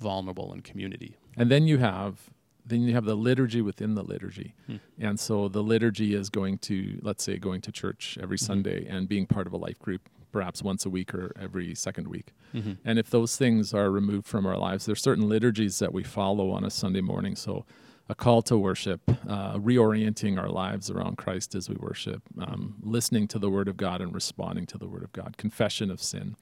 vulnerable 0.00 0.52
in 0.52 0.60
community. 0.60 1.16
And 1.36 1.50
then 1.50 1.66
you 1.66 1.78
have 1.78 2.30
then 2.64 2.82
you 2.82 2.92
have 2.94 3.04
the 3.04 3.16
liturgy 3.16 3.60
within 3.60 3.96
the 3.96 4.04
liturgy. 4.04 4.54
Hmm. 4.68 4.76
And 5.00 5.18
so 5.18 5.48
the 5.48 5.62
liturgy 5.64 6.14
is 6.14 6.30
going 6.30 6.58
to 6.58 6.98
let's 7.02 7.24
say 7.24 7.36
going 7.38 7.60
to 7.62 7.72
church 7.72 8.16
every 8.22 8.36
Mhm. 8.38 8.46
Sunday 8.46 8.86
and 8.86 9.08
being 9.08 9.26
part 9.26 9.46
of 9.48 9.52
a 9.52 9.56
life 9.56 9.78
group, 9.80 10.08
perhaps 10.30 10.62
once 10.62 10.86
a 10.86 10.90
week 10.90 11.12
or 11.12 11.32
every 11.38 11.74
second 11.74 12.06
week. 12.06 12.32
Mm-hmm. 12.54 12.72
And 12.84 12.98
if 13.00 13.10
those 13.10 13.36
things 13.36 13.74
are 13.74 13.90
removed 13.90 14.26
from 14.26 14.46
our 14.46 14.56
lives, 14.56 14.86
there's 14.86 15.02
certain 15.02 15.28
liturgies 15.28 15.80
that 15.80 15.92
we 15.92 16.04
follow 16.04 16.50
on 16.52 16.64
a 16.64 16.70
Sunday 16.70 17.00
morning. 17.00 17.34
So 17.34 17.66
a 18.08 18.14
call 18.14 18.42
to 18.42 18.58
worship, 18.58 19.00
uh, 19.28 19.56
reorienting 19.56 20.38
our 20.38 20.48
lives 20.48 20.90
around 20.90 21.16
Christ 21.16 21.54
as 21.54 21.68
we 21.68 21.76
worship, 21.76 22.22
um, 22.40 22.76
listening 22.82 23.28
to 23.28 23.38
the 23.38 23.50
Word 23.50 23.68
of 23.68 23.76
God 23.76 24.00
and 24.00 24.14
responding 24.14 24.66
to 24.66 24.78
the 24.78 24.88
Word 24.88 25.02
of 25.02 25.12
God, 25.12 25.36
confession 25.36 25.90
of 25.90 26.02
sin, 26.02 26.36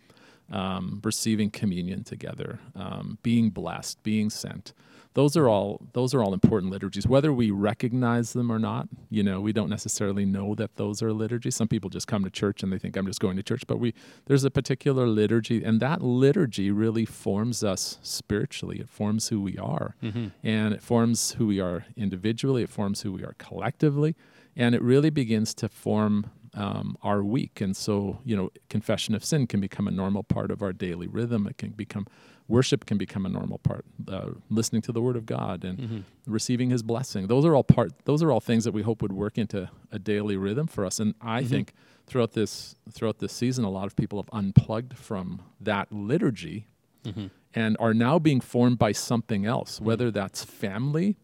um, 0.51 1.01
receiving 1.05 1.51
communion 1.51 2.03
together, 2.03 2.59
um, 2.75 3.19
being 3.23 3.51
blessed, 3.51 4.03
being 4.03 4.31
sent. 4.31 4.73
Those 5.15 5.37
are 5.37 5.49
all 5.49 5.81
those 5.93 6.15
are 6.15 6.23
all 6.23 6.33
important 6.33 6.71
liturgies, 6.73 7.07
whether 7.07 7.33
we 7.33 7.51
recognize 7.51 8.33
them 8.33 8.51
or 8.51 8.59
not. 8.61 8.89
You 9.11 9.25
know, 9.25 9.41
we 9.41 9.53
don't 9.53 9.69
necessarily 9.69 10.25
know 10.25 10.55
that 10.55 10.77
those 10.77 11.03
are 11.03 11.13
liturgies. 11.13 11.57
Some 11.57 11.67
people 11.67 11.91
just 11.91 12.07
come 12.07 12.23
to 12.23 12.31
church 12.31 12.63
and 12.63 12.73
they 12.73 12.79
think 12.79 12.97
I'm 12.97 13.07
just 13.07 13.19
going 13.21 13.37
to 13.37 13.43
church, 13.43 13.65
but 13.67 13.79
we 13.79 13.93
there's 14.27 14.45
a 14.45 14.51
particular 14.51 15.07
liturgy, 15.09 15.65
and 15.65 15.81
that 15.81 16.01
liturgy 16.01 16.71
really 16.71 17.05
forms 17.05 17.65
us 17.65 17.99
spiritually. 18.03 18.79
It 18.79 18.89
forms 18.89 19.29
who 19.29 19.41
we 19.41 19.59
are, 19.59 19.97
Mm-hmm. 20.03 20.29
and 20.45 20.73
it 20.75 20.83
forms 20.83 21.33
who 21.33 21.47
we 21.49 21.59
are 21.61 21.85
individually. 21.97 22.63
It 22.63 22.71
forms 22.71 23.03
who 23.03 23.13
we 23.13 23.25
are 23.25 23.35
collectively, 23.39 24.15
and 24.55 24.75
it 24.77 24.83
really 24.83 25.11
begins 25.11 25.55
to 25.55 25.69
form 25.69 26.31
um, 26.55 26.97
our 27.03 27.23
week. 27.23 27.61
And 27.61 27.77
so, 27.77 28.19
you 28.25 28.37
know, 28.37 28.51
confession 28.69 29.15
of 29.15 29.25
sin 29.25 29.47
can 29.47 29.61
become 29.61 29.87
a 29.87 29.93
normal 29.93 30.23
part 30.23 30.51
of 30.51 30.63
our 30.63 30.73
daily 30.73 31.07
rhythm. 31.07 31.47
It 31.47 31.59
can 31.59 31.71
become 31.71 32.07
worship 32.51 32.85
can 32.85 32.99
become 32.99 33.25
a 33.25 33.29
normal 33.29 33.59
part. 33.59 33.85
Uh, 34.09 34.31
listening 34.51 34.83
to 34.83 34.93
the 34.93 35.01
Word 35.01 35.17
of 35.17 35.25
God 35.25 35.65
and 35.65 35.79
Mm-hmm. 35.79 35.99
receiving 36.27 36.71
His 36.71 36.83
blessing. 36.83 37.27
Those 37.29 37.45
are 37.47 37.55
all 37.55 37.65
part. 37.65 37.93
Those 38.05 38.23
are 38.23 38.31
all 38.33 38.41
things 38.41 38.65
that 38.65 38.73
we 38.73 38.83
hope 38.83 39.01
would 39.03 39.13
work 39.13 39.39
into 39.39 39.71
a 39.93 39.99
daily 39.99 40.37
rhythm 40.37 40.67
for 40.67 40.85
us. 40.85 41.01
And 41.01 41.15
I 41.21 41.43
Mhm. 41.43 41.49
think 41.49 41.75
throughout 42.07 42.33
this 42.33 42.75
throughout 42.91 43.19
this 43.21 43.33
season, 43.33 43.65
a 43.65 43.71
lot 43.71 43.87
of 43.87 43.95
people 43.97 44.21
have 44.21 44.29
unplugged 44.33 44.99
from 44.99 45.41
that 45.61 45.91
liturgy 45.93 46.67
Mm-hmm. 47.05 47.27
and 47.55 47.77
are 47.81 47.95
now 47.95 48.19
being 48.19 48.41
formed 48.41 48.79
by 48.79 48.93
something 48.93 49.47
else, 49.47 49.81
whether 49.81 50.11
that's 50.11 50.45
family 50.45 51.17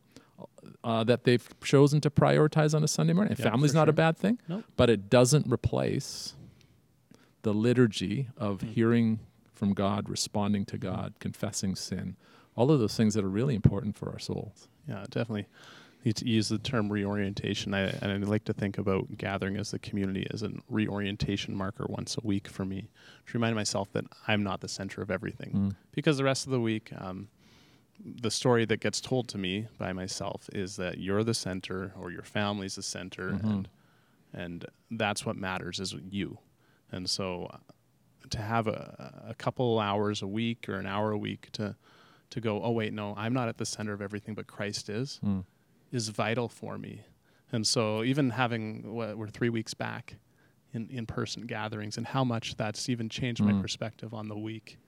uh, 0.85 1.03
that 1.05 1.25
they've 1.25 1.49
chosen 1.63 2.01
to 2.01 2.11
prioritize 2.11 2.75
on 2.75 2.83
a 2.85 2.89
Sunday 2.89 3.13
morning. 3.13 3.33
And 3.33 3.39
Yeah, 3.41 3.51
Family's 3.51 3.75
not 3.75 3.89
a 3.89 3.93
bad 3.93 4.17
thing, 4.17 4.39
Nope. 4.49 4.65
but 4.77 4.89
it 4.91 5.11
doesn't 5.11 5.47
replace 5.53 6.35
the 7.43 7.53
liturgy 7.55 8.29
of 8.37 8.61
Mm. 8.61 8.69
hearing 8.73 9.19
from 9.57 9.73
God, 9.73 10.09
responding 10.09 10.65
to 10.67 10.79
God, 10.79 11.15
confessing 11.19 11.75
sin. 11.75 12.17
All 12.55 12.71
of 12.71 12.79
those 12.81 12.97
things 12.97 13.15
that 13.15 13.25
are 13.25 13.29
really 13.29 13.55
important 13.55 13.97
for 13.97 14.11
our 14.11 14.19
souls. 14.19 14.69
Yeah, 14.89 15.05
definitely. 15.11 15.47
To 16.15 16.25
use 16.29 16.49
the 16.49 16.59
term 16.59 16.89
reorientation. 16.93 17.75
I 17.75 17.81
and 18.01 18.13
I 18.13 18.17
like 18.29 18.45
to 18.45 18.53
think 18.53 18.79
about 18.79 19.17
gathering 19.19 19.57
as 19.57 19.73
the 19.73 19.81
community 19.81 20.25
as 20.33 20.45
a 20.45 20.53
reorientation 20.71 21.57
marker 21.57 21.85
once 21.89 22.17
a 22.17 22.25
week 22.25 22.47
for 22.47 22.65
me 22.65 22.83
to 23.27 23.33
remind 23.35 23.57
myself 23.57 23.91
that 23.93 24.05
I'm 24.29 24.45
not 24.45 24.61
the 24.61 24.69
center 24.69 25.03
of 25.03 25.11
everything. 25.11 25.51
Mm. 25.53 25.77
Because 25.91 26.17
the 26.17 26.23
rest 26.23 26.47
of 26.47 26.53
the 26.53 26.61
week, 26.61 26.93
um, 26.97 27.27
the 27.99 28.31
story 28.31 28.65
that 28.67 28.79
gets 28.79 29.01
told 29.01 29.27
to 29.31 29.39
me 29.39 29.67
by 29.79 29.93
myself 29.93 30.49
is 30.53 30.77
that 30.77 30.99
you're 30.99 31.25
the 31.25 31.35
center 31.35 31.93
or 32.01 32.13
your 32.13 32.23
family's 32.23 32.77
the 32.77 32.83
center, 32.83 33.33
Mhm. 33.33 33.43
and 33.45 33.69
and 34.33 34.65
that's 34.93 35.27
what 35.27 35.35
matters 35.37 35.81
is 35.81 35.93
you. 36.11 36.39
And 36.93 37.11
so, 37.11 37.51
to 38.31 38.39
have 38.39 38.67
a, 38.67 39.25
a 39.29 39.35
couple 39.35 39.79
hours 39.79 40.23
a 40.23 40.27
week 40.27 40.69
or 40.69 40.75
an 40.77 40.87
hour 40.87 41.11
a 41.13 41.19
week 41.19 41.51
to 41.53 41.77
to 42.31 42.41
go, 42.41 42.61
oh 42.63 42.73
wait, 42.73 42.93
no, 42.93 43.15
I'm 43.17 43.33
not 43.33 43.49
at 43.49 43.57
the 43.59 43.65
center 43.67 43.93
of 43.93 44.03
everything, 44.03 44.35
but 44.35 44.47
Christ 44.49 44.89
is, 44.89 45.21
Mm. 45.25 45.45
is 45.93 46.09
vital 46.09 46.49
for 46.49 46.77
me. 46.77 47.03
And 47.53 47.65
so, 47.65 48.03
even 48.03 48.31
having 48.31 48.93
what 48.95 49.17
we're 49.17 49.29
three 49.29 49.49
weeks 49.49 49.75
back 49.75 50.17
in 50.73 50.89
in 50.91 51.07
person 51.07 51.47
gatherings, 51.47 51.97
and 51.97 52.07
how 52.07 52.25
much 52.25 52.57
that's 52.57 52.89
even 52.89 53.09
changed 53.09 53.43
my 53.43 53.53
Mm. 53.53 53.61
perspective 53.63 54.13
on 54.13 54.27
the 54.29 54.37
week, 54.37 54.79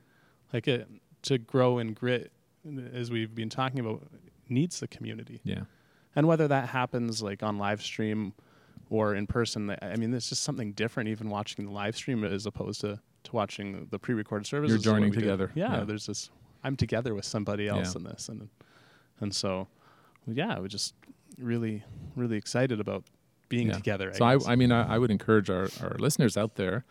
like 0.52 0.66
it, 0.66 0.88
to 1.22 1.38
grow 1.38 1.78
in 1.78 1.92
grit, 1.94 2.32
as 2.92 3.10
we've 3.10 3.34
been 3.34 3.48
talking 3.50 3.78
about, 3.80 4.02
needs 4.48 4.80
the 4.80 4.88
community. 4.88 5.40
Yeah. 5.44 5.62
And 6.16 6.26
whether 6.26 6.48
that 6.48 6.70
happens 6.70 7.22
like 7.22 7.42
on 7.44 7.56
live 7.58 7.80
stream 7.82 8.32
or 8.90 9.14
in 9.14 9.26
person, 9.28 9.76
I 9.80 9.94
mean, 9.96 10.12
it's 10.12 10.28
just 10.30 10.42
something 10.42 10.72
different. 10.72 11.08
Even 11.08 11.28
watching 11.30 11.64
the 11.66 11.70
live 11.70 11.94
stream 11.96 12.24
as 12.24 12.46
opposed 12.46 12.80
to 12.80 12.98
to 13.28 13.36
watching 13.36 13.86
the 13.90 13.98
pre-recorded 13.98 14.46
services. 14.46 14.80
is 14.80 14.86
what 14.86 14.92
joining 14.94 15.12
together. 15.12 15.50
Yeah, 15.54 15.78
Yeah. 15.78 15.84
there's 15.84 16.06
this. 16.06 16.30
I'm 16.64 16.76
together 16.76 17.14
with 17.14 17.24
somebody 17.24 17.68
else 17.68 17.94
Yeah. 17.94 17.98
in 18.00 18.04
this, 18.04 18.28
and 18.28 18.48
and 19.20 19.34
so, 19.34 19.66
yeah, 20.26 20.54
I 20.56 20.60
was 20.60 20.70
just 20.70 20.94
really, 21.38 21.82
really 22.16 22.36
excited 22.36 22.78
about 22.80 23.04
being 23.48 23.68
Yeah. 23.68 23.72
together. 23.74 24.12
So 24.14 24.24
I, 24.24 24.36
guess. 24.36 24.46
I 24.48 24.54
mean, 24.56 24.70
I, 24.72 24.94
I 24.94 24.98
would 24.98 25.10
encourage 25.10 25.50
our, 25.50 25.68
our 25.82 25.96
listeners 25.98 26.36
out 26.36 26.54
there, 26.56 26.84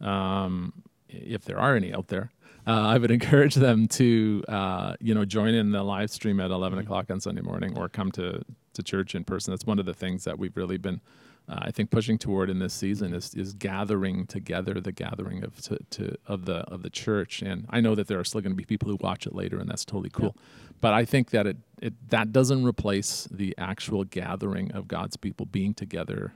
um, 0.00 0.72
if 1.08 1.44
there 1.44 1.58
are 1.58 1.76
any 1.76 1.92
out 1.94 2.08
there, 2.08 2.32
uh, 2.66 2.72
I 2.72 2.98
would 2.98 3.10
encourage 3.18 3.54
them 3.54 3.88
to, 3.88 4.44
uh, 4.48 4.94
you 5.00 5.14
know, 5.14 5.24
join 5.24 5.54
in 5.54 5.70
the 5.72 5.82
live 5.82 6.10
stream 6.10 6.40
at 6.40 6.50
11 6.50 6.78
Mhm. 6.78 6.82
o'clock 6.82 7.10
on 7.10 7.20
Sunday 7.20 7.42
morning 7.42 7.76
or 7.78 7.88
come 7.88 8.10
to, 8.12 8.42
to 8.74 8.82
church 8.82 9.14
in 9.14 9.24
person. 9.24 9.52
That's 9.52 9.66
one 9.66 9.78
of 9.78 9.86
the 9.86 9.94
things 9.94 10.24
that 10.24 10.38
we've 10.38 10.56
really 10.56 10.78
been, 10.78 11.00
uh, 11.48 11.58
I 11.62 11.70
think, 11.70 11.90
pushing 11.90 12.16
toward 12.18 12.48
in 12.50 12.58
this 12.60 12.72
season 12.74 13.12
is, 13.14 13.34
is 13.34 13.52
gathering 13.54 14.26
together, 14.26 14.80
the 14.80 14.92
gathering 14.92 15.42
of 15.42 15.60
to, 15.62 15.78
to 15.90 16.16
of 16.26 16.44
the 16.44 16.58
of 16.72 16.82
the 16.82 16.90
church. 16.90 17.42
And 17.42 17.66
I 17.70 17.80
know 17.80 17.94
that 17.94 18.06
there 18.06 18.20
are 18.20 18.24
still 18.24 18.40
going 18.40 18.52
to 18.52 18.56
be 18.56 18.64
people 18.64 18.88
who 18.88 18.96
watch 19.00 19.26
it 19.26 19.34
later, 19.34 19.58
and 19.58 19.68
that's 19.68 19.84
totally 19.84 20.10
cool. 20.10 20.36
But 20.80 20.94
I 20.94 21.04
think 21.04 21.30
that 21.30 21.46
it, 21.46 21.56
it 21.82 21.94
that 22.10 22.32
doesn't 22.32 22.64
replace 22.64 23.26
the 23.30 23.54
actual 23.58 24.04
gathering 24.04 24.70
of 24.72 24.86
God's 24.88 25.16
people 25.16 25.44
being 25.46 25.74
together 25.74 26.32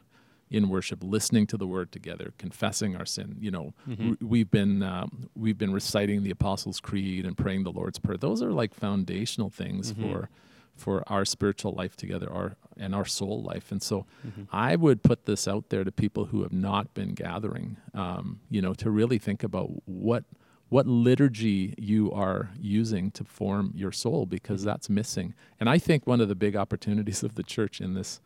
in 0.50 0.68
worship, 0.68 1.02
listening 1.02 1.46
to 1.48 1.56
the 1.56 1.66
word 1.66 1.90
together, 1.90 2.32
confessing 2.38 2.94
our 2.94 3.06
sin. 3.06 3.36
You 3.40 3.50
know, 3.50 3.74
Mhm. 3.88 3.96
w- 3.96 4.16
we've 4.20 4.50
been 4.50 4.82
um, 4.82 5.28
we've 5.36 5.56
been 5.58 5.72
reciting 5.72 6.22
the 6.22 6.30
Apostles' 6.30 6.80
Creed 6.80 7.24
and 7.24 7.36
praying 7.36 7.64
the 7.64 7.72
Lord's 7.72 7.98
Prayer. 7.98 8.18
Those 8.18 8.42
are 8.42 8.52
like 8.52 8.74
foundational 8.74 9.48
things 9.50 9.92
Mhm. 9.92 10.00
for 10.02 10.28
for 10.76 11.02
our 11.10 11.24
spiritual 11.24 11.72
life 11.72 11.96
together, 11.96 12.30
our 12.32 12.56
and 12.76 12.92
our 12.94 13.04
soul 13.04 13.40
life. 13.42 13.70
And 13.70 13.80
so, 13.80 14.04
Mhm. 14.26 14.48
I 14.52 14.74
would 14.74 15.04
put 15.04 15.26
this 15.26 15.46
out 15.46 15.68
there 15.68 15.84
to 15.84 15.92
people 15.92 16.24
who 16.26 16.42
have 16.42 16.52
not 16.52 16.92
been 16.92 17.14
gathering. 17.14 17.76
Um, 17.94 18.40
you 18.50 18.60
know, 18.60 18.74
to 18.74 18.90
really 18.90 19.18
think 19.18 19.42
about 19.44 19.70
what 19.88 20.24
what 20.70 20.86
liturgy 20.88 21.74
you 21.78 22.10
are 22.10 22.50
using 22.58 23.10
to 23.12 23.22
form 23.22 23.70
your 23.76 23.92
soul 23.92 24.26
because 24.26 24.62
Mhm. 24.62 24.64
that's 24.64 24.90
missing. 24.90 25.34
And 25.60 25.68
I 25.68 25.78
think 25.78 26.04
one 26.06 26.20
of 26.20 26.28
the 26.28 26.34
big 26.34 26.56
opportunities 26.56 27.22
of 27.22 27.36
the 27.36 27.44
church 27.44 27.80
in 27.80 27.94
this 27.94 28.20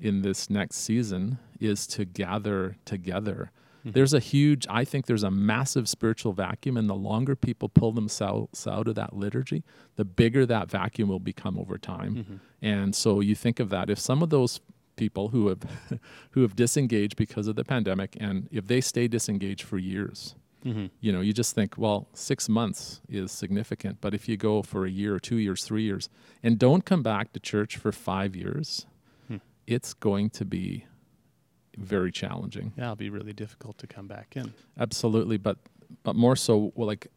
in 0.00 0.22
this 0.22 0.48
next 0.50 0.76
season 0.76 1.38
is 1.60 1.86
to 1.88 2.04
gather 2.04 2.76
together. 2.86 3.50
Mhm. 3.84 3.92
There's 3.94 4.12
a 4.14 4.20
huge 4.20 4.66
I 4.70 4.84
think 4.84 5.06
there's 5.06 5.22
a 5.24 5.30
massive 5.30 5.88
spiritual 5.88 6.32
vacuum 6.32 6.76
and 6.76 6.88
the 6.88 6.94
longer 6.94 7.34
people 7.36 7.68
pull 7.68 7.92
themselves 7.92 8.66
out 8.66 8.86
of 8.88 8.94
that 8.94 9.14
liturgy, 9.16 9.64
the 9.96 10.04
bigger 10.04 10.46
that 10.46 10.70
vacuum 10.70 11.08
will 11.08 11.18
become 11.20 11.58
over 11.58 11.78
time. 11.78 12.14
Mhm. 12.16 12.40
And 12.60 12.94
so 12.94 13.20
you 13.20 13.34
think 13.34 13.58
of 13.60 13.70
that 13.70 13.90
if 13.90 13.98
some 13.98 14.22
of 14.22 14.30
those 14.30 14.60
people 14.96 15.28
who 15.28 15.48
have 15.48 15.62
who 16.32 16.42
have 16.42 16.54
disengaged 16.54 17.16
because 17.16 17.48
of 17.48 17.56
the 17.56 17.64
pandemic 17.64 18.16
and 18.20 18.48
if 18.52 18.66
they 18.66 18.80
stay 18.80 19.08
disengaged 19.08 19.62
for 19.62 19.78
years, 19.78 20.36
Mhm. 20.64 20.90
you 21.00 21.10
know, 21.10 21.20
you 21.22 21.32
just 21.32 21.54
think, 21.56 21.76
well, 21.76 22.06
six 22.12 22.48
months 22.48 23.00
is 23.08 23.32
significant. 23.32 23.98
But 24.00 24.14
if 24.14 24.28
you 24.28 24.36
go 24.36 24.62
for 24.62 24.84
a 24.86 24.90
year 24.90 25.12
or 25.14 25.18
two 25.18 25.36
years, 25.38 25.64
three 25.64 25.82
years, 25.82 26.08
and 26.40 26.56
don't 26.56 26.84
come 26.84 27.02
back 27.02 27.32
to 27.32 27.40
church 27.40 27.76
for 27.76 27.90
five 27.90 28.36
years, 28.36 28.86
Hmm. 29.26 29.38
it's 29.66 29.92
going 29.92 30.30
to 30.30 30.44
be 30.44 30.84
very 31.76 32.12
challenging. 32.12 32.72
Yeah, 32.76 32.84
it'll 32.84 32.96
be 32.96 33.10
really 33.10 33.32
difficult 33.32 33.78
to 33.78 33.86
come 33.86 34.06
back 34.06 34.36
in. 34.36 34.52
Absolutely, 34.78 35.36
but 35.38 35.58
but 36.04 36.16
more 36.16 36.36
so, 36.36 36.72
well, 36.74 36.86
like, 36.86 37.08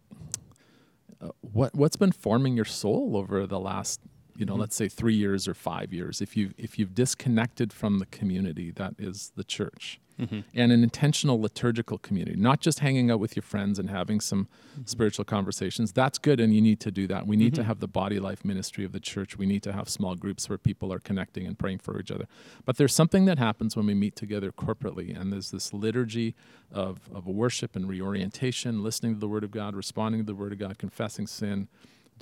uh, 1.22 1.30
what 1.42 1.74
what's 1.76 1.96
been 1.96 2.12
forming 2.12 2.56
your 2.56 2.66
soul 2.66 3.16
over 3.16 3.48
the 3.48 3.60
last, 3.60 4.02
you 4.36 4.46
know, 4.46 4.56
Mhm. 4.56 4.60
let's 4.60 4.76
say 4.76 4.88
three 4.90 5.16
years 5.16 5.48
or 5.48 5.54
five 5.54 5.94
years? 5.94 6.22
If 6.22 6.36
you 6.36 6.54
if 6.58 6.78
you've 6.78 6.94
disconnected 6.94 7.72
from 7.74 8.00
the 8.00 8.06
community 8.08 8.72
that 8.72 8.96
is 8.98 9.32
the 9.36 9.44
church, 9.44 10.00
Mm-hmm. 10.18 10.40
and 10.54 10.72
an 10.72 10.82
intentional 10.82 11.42
liturgical 11.42 11.98
community, 11.98 12.38
not 12.40 12.62
just 12.62 12.80
hanging 12.80 13.12
out 13.12 13.20
with 13.20 13.36
your 13.36 13.44
friends 13.44 13.78
and 13.78 13.90
having 13.90 14.22
some 14.22 14.48
spiritual 14.86 15.26
conversations. 15.26 15.92
That's 15.92 16.18
good, 16.18 16.40
and 16.40 16.56
you 16.56 16.62
need 16.62 16.80
to 16.80 16.92
do 16.92 17.06
that. 17.08 17.28
We 17.28 17.36
need 17.36 17.54
to 17.56 17.62
Mhm. 17.64 17.66
have 17.66 17.80
the 17.82 17.88
body 17.90 18.18
life 18.18 18.46
ministry 18.46 18.86
of 18.86 18.94
the 18.94 19.02
church. 19.02 19.38
We 19.38 19.46
need 19.46 19.62
to 19.64 19.74
have 19.74 19.90
small 19.90 20.16
groups 20.16 20.48
where 20.48 20.58
people 20.58 20.94
are 20.94 21.00
connecting 21.00 21.46
and 21.46 21.60
praying 21.60 21.80
for 21.80 22.00
each 22.00 22.12
other. 22.12 22.28
But 22.64 22.78
there's 22.78 22.94
something 22.96 23.26
that 23.26 23.38
happens 23.40 23.76
when 23.76 23.88
we 23.88 23.94
meet 23.94 24.16
together 24.16 24.54
corporately, 24.54 25.20
and 25.20 25.34
there's 25.34 25.52
this 25.52 25.74
liturgy 25.74 26.34
of, 26.72 27.10
of 27.14 27.28
worship 27.28 27.76
and 27.76 27.86
reorientation, 27.90 28.82
listening 28.84 29.16
to 29.16 29.20
the 29.20 29.28
Word 29.28 29.44
of 29.44 29.52
God, 29.52 29.76
responding 29.76 30.22
to 30.22 30.26
the 30.26 30.36
Word 30.36 30.54
of 30.54 30.60
God, 30.60 30.78
confessing 30.78 31.28
sin. 31.28 31.68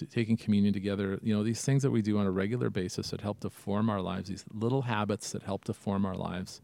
Taking 0.10 0.38
communion 0.38 0.74
together, 0.74 1.20
you 1.22 1.36
know, 1.36 1.44
these 1.44 1.64
things 1.64 1.84
that 1.84 1.92
we 1.92 2.02
do 2.02 2.18
on 2.18 2.26
a 2.26 2.32
regular 2.32 2.72
basis 2.72 3.12
that 3.12 3.22
help 3.22 3.42
to 3.42 3.52
form 3.52 3.92
our 3.92 4.02
lives, 4.02 4.28
these 4.28 4.44
little 4.52 4.82
habits 4.82 5.32
that 5.34 5.44
help 5.44 5.66
to 5.66 5.74
form 5.74 6.04
our 6.04 6.16
lives 6.16 6.62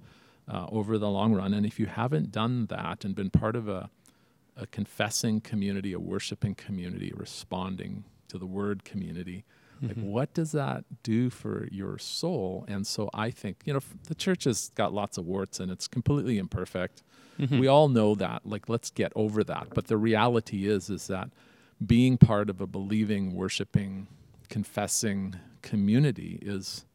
uh, 0.50 0.66
over 0.72 0.98
the 0.98 1.10
long 1.10 1.34
run. 1.34 1.54
And 1.54 1.66
if 1.66 1.80
you 1.80 1.86
haven't 1.86 2.32
done 2.32 2.66
that 2.68 3.06
and 3.06 3.14
been 3.16 3.30
part 3.30 3.56
of 3.56 3.68
a, 3.70 3.90
a 4.58 4.66
confessing 4.68 5.42
community, 5.42 5.94
a 5.94 6.00
worshiping 6.00 6.56
community, 6.56 7.14
responding 7.16 8.04
to 8.30 8.38
the 8.38 8.46
word 8.48 8.84
community, 8.84 9.46
Like, 9.82 9.96
what 9.98 10.34
does 10.34 10.52
that 10.52 10.84
do 11.04 11.30
for 11.30 11.68
your 11.72 11.98
soul? 11.98 12.66
And 12.68 12.86
so 12.86 13.10
I 13.14 13.32
think, 13.32 13.62
you 13.66 13.74
know, 13.74 13.80
the 14.08 14.16
church 14.16 14.44
has 14.44 14.72
got 14.76 14.94
lots 14.94 15.18
of 15.18 15.26
warts 15.26 15.60
and 15.60 15.72
it's 15.72 15.88
completely 15.88 16.38
imperfect. 16.38 17.02
We 17.60 17.68
all 17.68 17.88
know 17.88 18.16
that. 18.16 18.42
Like, 18.46 18.68
let's 18.68 18.90
get 18.90 19.14
over 19.16 19.42
that. 19.46 19.68
But 19.74 19.88
the 19.88 19.96
reality 19.96 20.68
is, 20.68 20.90
is 20.90 21.08
that 21.08 21.30
being 21.86 22.18
part 22.18 22.50
of 22.50 22.60
a 22.60 22.68
believing, 22.68 23.34
worshiping, 23.34 24.08
confessing 24.50 25.36
community 25.62 26.40
is 26.42 26.86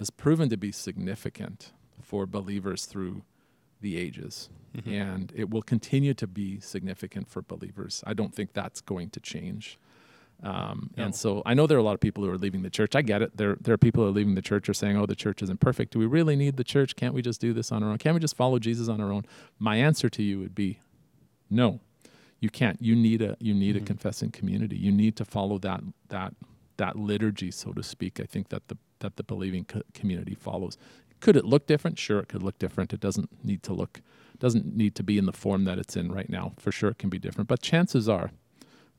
has 0.00 0.10
proven 0.10 0.48
to 0.48 0.56
be 0.56 0.72
significant 0.72 1.72
for 2.08 2.26
believers 2.26 2.86
through 2.86 3.22
the 3.80 3.96
ages. 4.06 4.48
And 4.86 5.32
it 5.34 5.50
will 5.50 5.62
continue 5.62 6.14
to 6.14 6.26
be 6.26 6.60
significant 6.60 7.28
for 7.28 7.42
believers. 7.42 8.02
I 8.06 8.14
don't 8.14 8.32
think 8.32 8.52
that's 8.52 8.80
going 8.80 9.10
to 9.10 9.20
change. 9.20 9.78
Um, 10.42 10.90
No. 10.96 11.04
And 11.04 11.14
so 11.14 11.42
I 11.44 11.52
know 11.54 11.66
there 11.66 11.76
are 11.78 11.80
a 11.80 11.88
lot 11.90 11.94
of 11.94 12.00
people 12.00 12.22
who 12.24 12.30
are 12.30 12.38
leaving 12.38 12.62
the 12.62 12.70
church. 12.70 12.94
I 12.94 13.02
get 13.02 13.20
it. 13.22 13.36
There, 13.36 13.56
there 13.60 13.74
are 13.74 13.78
people 13.78 14.04
who 14.04 14.08
are 14.10 14.12
leaving 14.12 14.36
the 14.36 14.42
church 14.52 14.68
are 14.68 14.74
saying, 14.74 14.96
oh, 14.96 15.04
the 15.06 15.16
church 15.16 15.42
isn't 15.42 15.58
perfect. 15.60 15.92
Do 15.94 15.98
we 15.98 16.06
really 16.06 16.36
need 16.36 16.56
the 16.56 16.64
church? 16.64 16.94
Can't 16.94 17.12
we 17.12 17.22
just 17.22 17.40
do 17.40 17.52
this 17.52 17.72
on 17.72 17.82
our 17.82 17.90
own? 17.90 17.98
Can't 17.98 18.14
we 18.14 18.20
just 18.20 18.36
follow 18.36 18.58
Jesus 18.60 18.88
on 18.88 19.00
our 19.00 19.12
own? 19.12 19.24
My 19.58 19.76
answer 19.76 20.08
to 20.08 20.22
you 20.22 20.38
would 20.38 20.54
be 20.54 20.78
no. 21.50 21.80
You 22.40 22.50
can't. 22.50 22.80
You 22.80 22.94
need 22.94 23.20
a 23.20 23.36
you 23.40 23.52
need 23.52 23.74
a 23.76 23.80
confessing 23.80 24.30
community. 24.30 24.76
You 24.76 24.92
need 24.92 25.16
to 25.16 25.24
follow 25.24 25.58
that 25.58 25.80
that 26.10 26.34
that 26.76 26.94
liturgy, 26.94 27.50
so 27.50 27.72
to 27.72 27.82
speak. 27.82 28.20
I 28.20 28.26
think 28.32 28.50
that 28.50 28.68
the 28.68 28.76
that 29.00 29.16
the 29.16 29.24
believing 29.24 29.64
co- 29.64 29.82
community 29.92 30.36
follows. 30.36 30.78
Could 31.20 31.36
it 31.36 31.44
look 31.44 31.66
different? 31.66 31.98
Sure, 31.98 32.20
it 32.20 32.28
could 32.28 32.42
look 32.42 32.58
different. 32.58 32.92
It 32.92 33.00
doesn't 33.00 33.44
need 33.44 33.62
to 33.64 33.72
look 33.72 34.00
doesn't 34.38 34.76
need 34.76 34.94
to 34.94 35.02
be 35.02 35.18
in 35.18 35.26
the 35.26 35.32
form 35.32 35.64
that 35.64 35.78
it's 35.78 35.96
in 35.96 36.12
right 36.12 36.30
now. 36.30 36.52
For 36.58 36.70
sure, 36.70 36.90
it 36.90 36.98
can 36.98 37.10
be 37.10 37.18
different. 37.18 37.48
But 37.48 37.60
chances 37.60 38.08
are, 38.08 38.30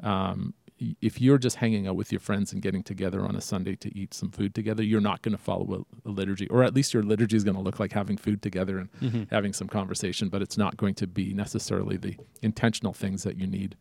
um, 0.02 0.54
if 1.02 1.20
you're 1.20 1.38
just 1.38 1.58
hanging 1.58 1.88
out 1.88 1.96
with 1.96 2.12
your 2.12 2.20
friends 2.20 2.54
and 2.54 2.62
getting 2.62 2.84
together 2.84 3.26
on 3.26 3.36
a 3.36 3.42
Sunday 3.42 3.76
to 3.78 3.98
eat 3.98 4.14
some 4.14 4.32
food 4.32 4.54
together, 4.56 4.84
you're 4.84 5.02
not 5.02 5.22
going 5.22 5.34
to 5.36 5.42
follow 5.42 5.86
a, 6.06 6.10
a 6.10 6.12
liturgy, 6.12 6.48
or 6.50 6.64
at 6.64 6.74
least 6.74 6.94
your 6.94 7.04
liturgy 7.04 7.36
is 7.36 7.44
going 7.44 7.56
to 7.56 7.62
look 7.62 7.80
like 7.80 7.94
having 7.94 8.18
food 8.18 8.42
together 8.42 8.78
and 8.80 9.28
having 9.30 9.54
some 9.54 9.68
conversation. 9.68 10.30
But 10.30 10.42
it's 10.42 10.58
not 10.58 10.78
going 10.78 10.96
to 10.96 11.08
be 11.08 11.34
necessarily 11.34 11.98
the 11.98 12.16
intentional 12.42 12.94
things 12.94 13.24
that 13.24 13.38
you 13.38 13.48
need 13.48 13.76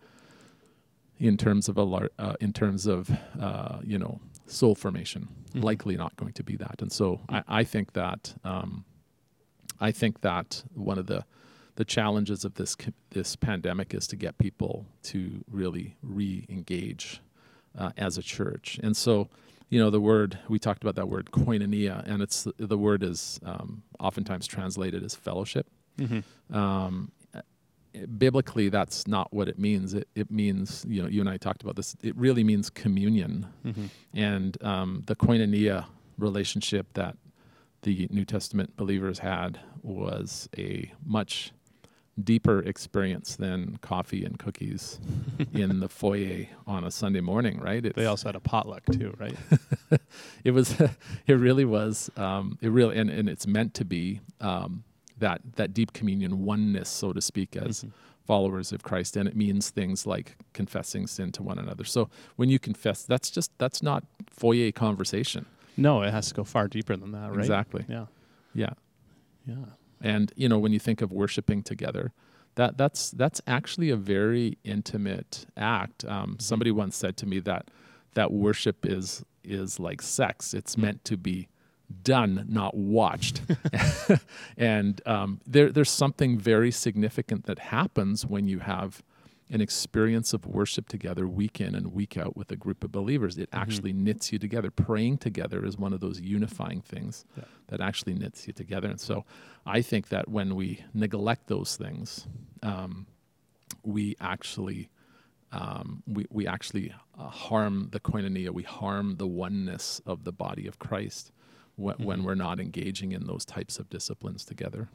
in 1.19 1.37
terms 1.37 1.69
of 1.69 1.77
a 1.77 1.83
lar- 1.83 2.11
uh, 2.19 2.35
in 2.41 2.53
terms 2.53 2.87
of 2.87 3.11
uh, 3.41 3.79
you 3.83 3.99
know 3.99 4.21
soul 4.49 4.75
formation. 4.75 5.29
Likely 5.55 5.97
not 5.97 6.17
going 6.17 6.33
to 6.35 6.43
be 6.43 6.57
that, 6.57 6.83
and 6.83 6.93
so 6.93 7.21
I, 7.29 7.43
I 7.49 7.65
think 7.65 7.93
that 7.93 8.35
um, 8.45 8.85
I 9.81 9.93
think 9.93 10.21
that 10.21 10.65
one 10.75 10.99
of 10.99 11.07
the 11.07 11.25
the 11.77 11.85
challenges 11.85 12.45
of 12.45 12.55
this 12.55 12.77
this 13.11 13.37
pandemic 13.37 13.95
is 13.95 14.07
to 14.09 14.17
get 14.17 14.37
people 14.39 14.85
to 15.05 15.45
really 15.51 15.97
re-engage 16.03 17.21
uh, 17.79 17.91
as 17.97 18.19
a 18.19 18.23
church. 18.23 18.81
And 18.83 18.97
so, 18.97 19.29
you 19.69 19.79
know, 19.79 19.89
the 19.89 20.01
word 20.01 20.39
we 20.49 20.59
talked 20.59 20.83
about 20.83 20.97
that 20.97 21.09
word 21.09 21.31
koinonia, 21.31 22.05
and 22.07 22.21
it's 22.21 22.49
the 22.57 22.77
word 22.79 23.03
is 23.05 23.39
um, 23.45 23.83
oftentimes 24.01 24.47
translated 24.49 25.05
as 25.05 25.15
fellowship. 25.15 25.69
Um, 26.53 27.13
uh, 27.18 27.18
biblically, 28.19 28.69
that's 28.69 29.07
not 29.07 29.33
what 29.33 29.49
it 29.49 29.59
means. 29.59 29.95
It 29.95 30.09
it 30.15 30.31
means 30.31 30.85
you 30.89 31.03
know 31.03 31.09
you 31.09 31.21
and 31.21 31.29
I 31.29 31.37
talked 31.37 31.63
about 31.63 31.77
this. 31.77 31.97
It 32.03 32.17
really 32.17 32.45
means 32.45 32.71
communion, 32.71 33.47
and 34.15 34.63
um, 34.63 35.03
the 35.07 35.17
koinonia 35.17 35.87
relationship 36.19 36.87
that 36.95 37.17
the 37.83 38.09
New 38.11 38.25
Testament 38.25 38.77
believers 38.77 39.21
had 39.21 39.61
was 39.83 40.49
a 40.59 40.93
much 41.05 41.53
deeper 42.23 42.61
experience 42.61 43.37
than 43.37 43.77
coffee 43.81 44.25
and 44.25 44.39
cookies 44.39 44.99
in 45.53 45.81
the 45.81 45.89
foyer 45.89 46.47
on 46.67 46.85
a 46.85 46.91
Sunday 46.91 47.21
morning, 47.21 47.61
right? 47.61 47.85
It's, 47.85 47.95
They 47.95 48.07
also 48.07 48.29
had 48.29 48.35
a 48.37 48.41
potluck 48.41 48.85
too, 48.87 49.15
right? 49.19 49.37
it 50.45 50.51
was, 50.51 50.75
it 51.27 51.35
really 51.35 51.65
was, 51.65 52.11
um, 52.17 52.59
it 52.61 52.71
really, 52.71 52.99
and, 52.99 53.09
and 53.11 53.29
it's 53.29 53.47
meant 53.47 53.75
to 53.75 53.85
be 53.85 54.21
um, 54.41 54.83
that 55.19 55.41
that 55.57 55.75
deep 55.75 55.93
communion 55.93 56.45
oneness, 56.45 56.89
so 56.89 57.13
to 57.13 57.21
speak, 57.21 57.57
as 57.57 57.79
mm-hmm. 57.79 57.89
followers 58.27 58.73
of 58.73 58.83
Christ, 58.83 59.17
and 59.17 59.29
it 59.29 59.37
means 59.37 59.71
things 59.71 60.07
like 60.07 60.37
confessing 60.53 61.07
sin 61.07 61.33
to 61.33 61.43
one 61.43 61.59
another. 61.59 61.85
So 61.85 62.09
when 62.37 62.49
you 62.49 62.59
confess, 62.59 63.03
that's 63.03 63.31
just 63.31 63.51
that's 63.59 63.83
not 63.83 64.05
foyer 64.29 64.73
conversation. 64.73 65.47
no, 65.77 66.03
it 66.03 66.11
has 66.11 66.29
to 66.29 66.35
go 66.35 66.45
far 66.45 66.69
deeper 66.69 66.97
than 66.97 67.13
that, 67.13 67.31
right? 67.31 67.39
Exactly. 67.39 67.85
Yeah. 67.89 68.07
Yeah. 68.55 68.73
Yeah. 69.47 69.55
And 70.01 70.33
you 70.37 70.49
know, 70.49 70.59
when 70.59 70.73
you 70.73 70.79
think 70.79 71.03
of 71.03 71.13
worshiping 71.13 71.63
together, 71.63 72.13
that 72.55 72.77
that's 72.77 73.11
that's 73.13 73.41
actually 73.47 73.91
a 73.91 73.97
very 73.97 74.59
intimate 74.65 75.47
act. 75.57 76.05
Um, 76.05 76.11
mm-hmm. 76.11 76.35
somebody 76.41 76.71
once 76.71 76.97
said 76.97 77.17
to 77.19 77.27
me 77.27 77.39
that 77.41 77.71
that 78.15 78.33
worship 78.33 78.85
is 78.85 79.25
is 79.45 79.81
like 79.81 80.03
sex. 80.03 80.55
It's 80.55 80.73
mm-hmm. 80.73 80.83
meant 80.83 81.05
to 81.05 81.17
be 81.17 81.49
done, 82.03 82.45
not 82.49 82.77
watched. 82.77 83.41
and 84.57 85.01
um, 85.07 85.41
there 85.47 85.71
there's 85.71 85.91
something 85.91 86.39
very 86.39 86.71
significant 86.71 87.47
that 87.47 87.59
happens 87.59 88.27
when 88.27 88.47
you 88.49 88.61
have 88.61 89.03
an 89.51 89.63
experience 89.63 90.35
of 90.35 90.45
worship 90.47 90.89
together 90.89 91.27
week 91.27 91.59
in 91.59 91.75
and 91.75 91.95
week 91.95 92.19
out 92.19 92.37
with 92.37 92.51
a 92.51 92.57
group 92.57 92.85
of 92.85 92.93
believers. 92.93 93.39
It 93.39 93.49
actually 93.51 93.95
knits 93.95 94.31
you 94.31 94.39
together. 94.39 94.71
Praying 94.71 95.19
together 95.19 95.65
is 95.65 95.79
one 95.79 95.95
of 95.95 96.01
those 96.01 96.21
unifying 96.21 96.83
things 96.83 97.25
Yeah. 97.37 97.45
that 97.69 97.81
actually 97.81 98.13
knits 98.13 98.47
you 98.47 98.53
together. 98.53 98.89
And 98.89 99.01
so 99.01 99.25
I 99.65 99.81
think 99.81 100.09
that 100.11 100.29
when 100.29 100.55
we 100.55 100.85
neglect 100.93 101.47
those 101.47 101.77
things, 101.77 102.27
um, 102.63 103.07
we 103.83 104.17
actually 104.21 104.91
um, 105.51 106.03
we, 106.07 106.27
we 106.29 106.47
actually 106.47 106.93
uh, 107.19 107.29
harm 107.29 107.89
the 107.93 108.01
koinonia. 108.01 108.51
We 108.51 108.65
harm 108.65 109.17
the 109.17 109.27
oneness 109.27 110.03
of 110.05 110.25
the 110.25 110.33
body 110.33 110.67
of 110.67 110.79
Christ 110.79 111.33
when, 111.79 111.97
when 111.99 112.25
we're 112.25 112.35
not 112.35 112.59
engaging 112.61 113.13
in 113.13 113.27
those 113.27 113.45
types 113.45 113.79
of 113.79 113.89
disciplines 113.89 114.45
together. 114.45 114.89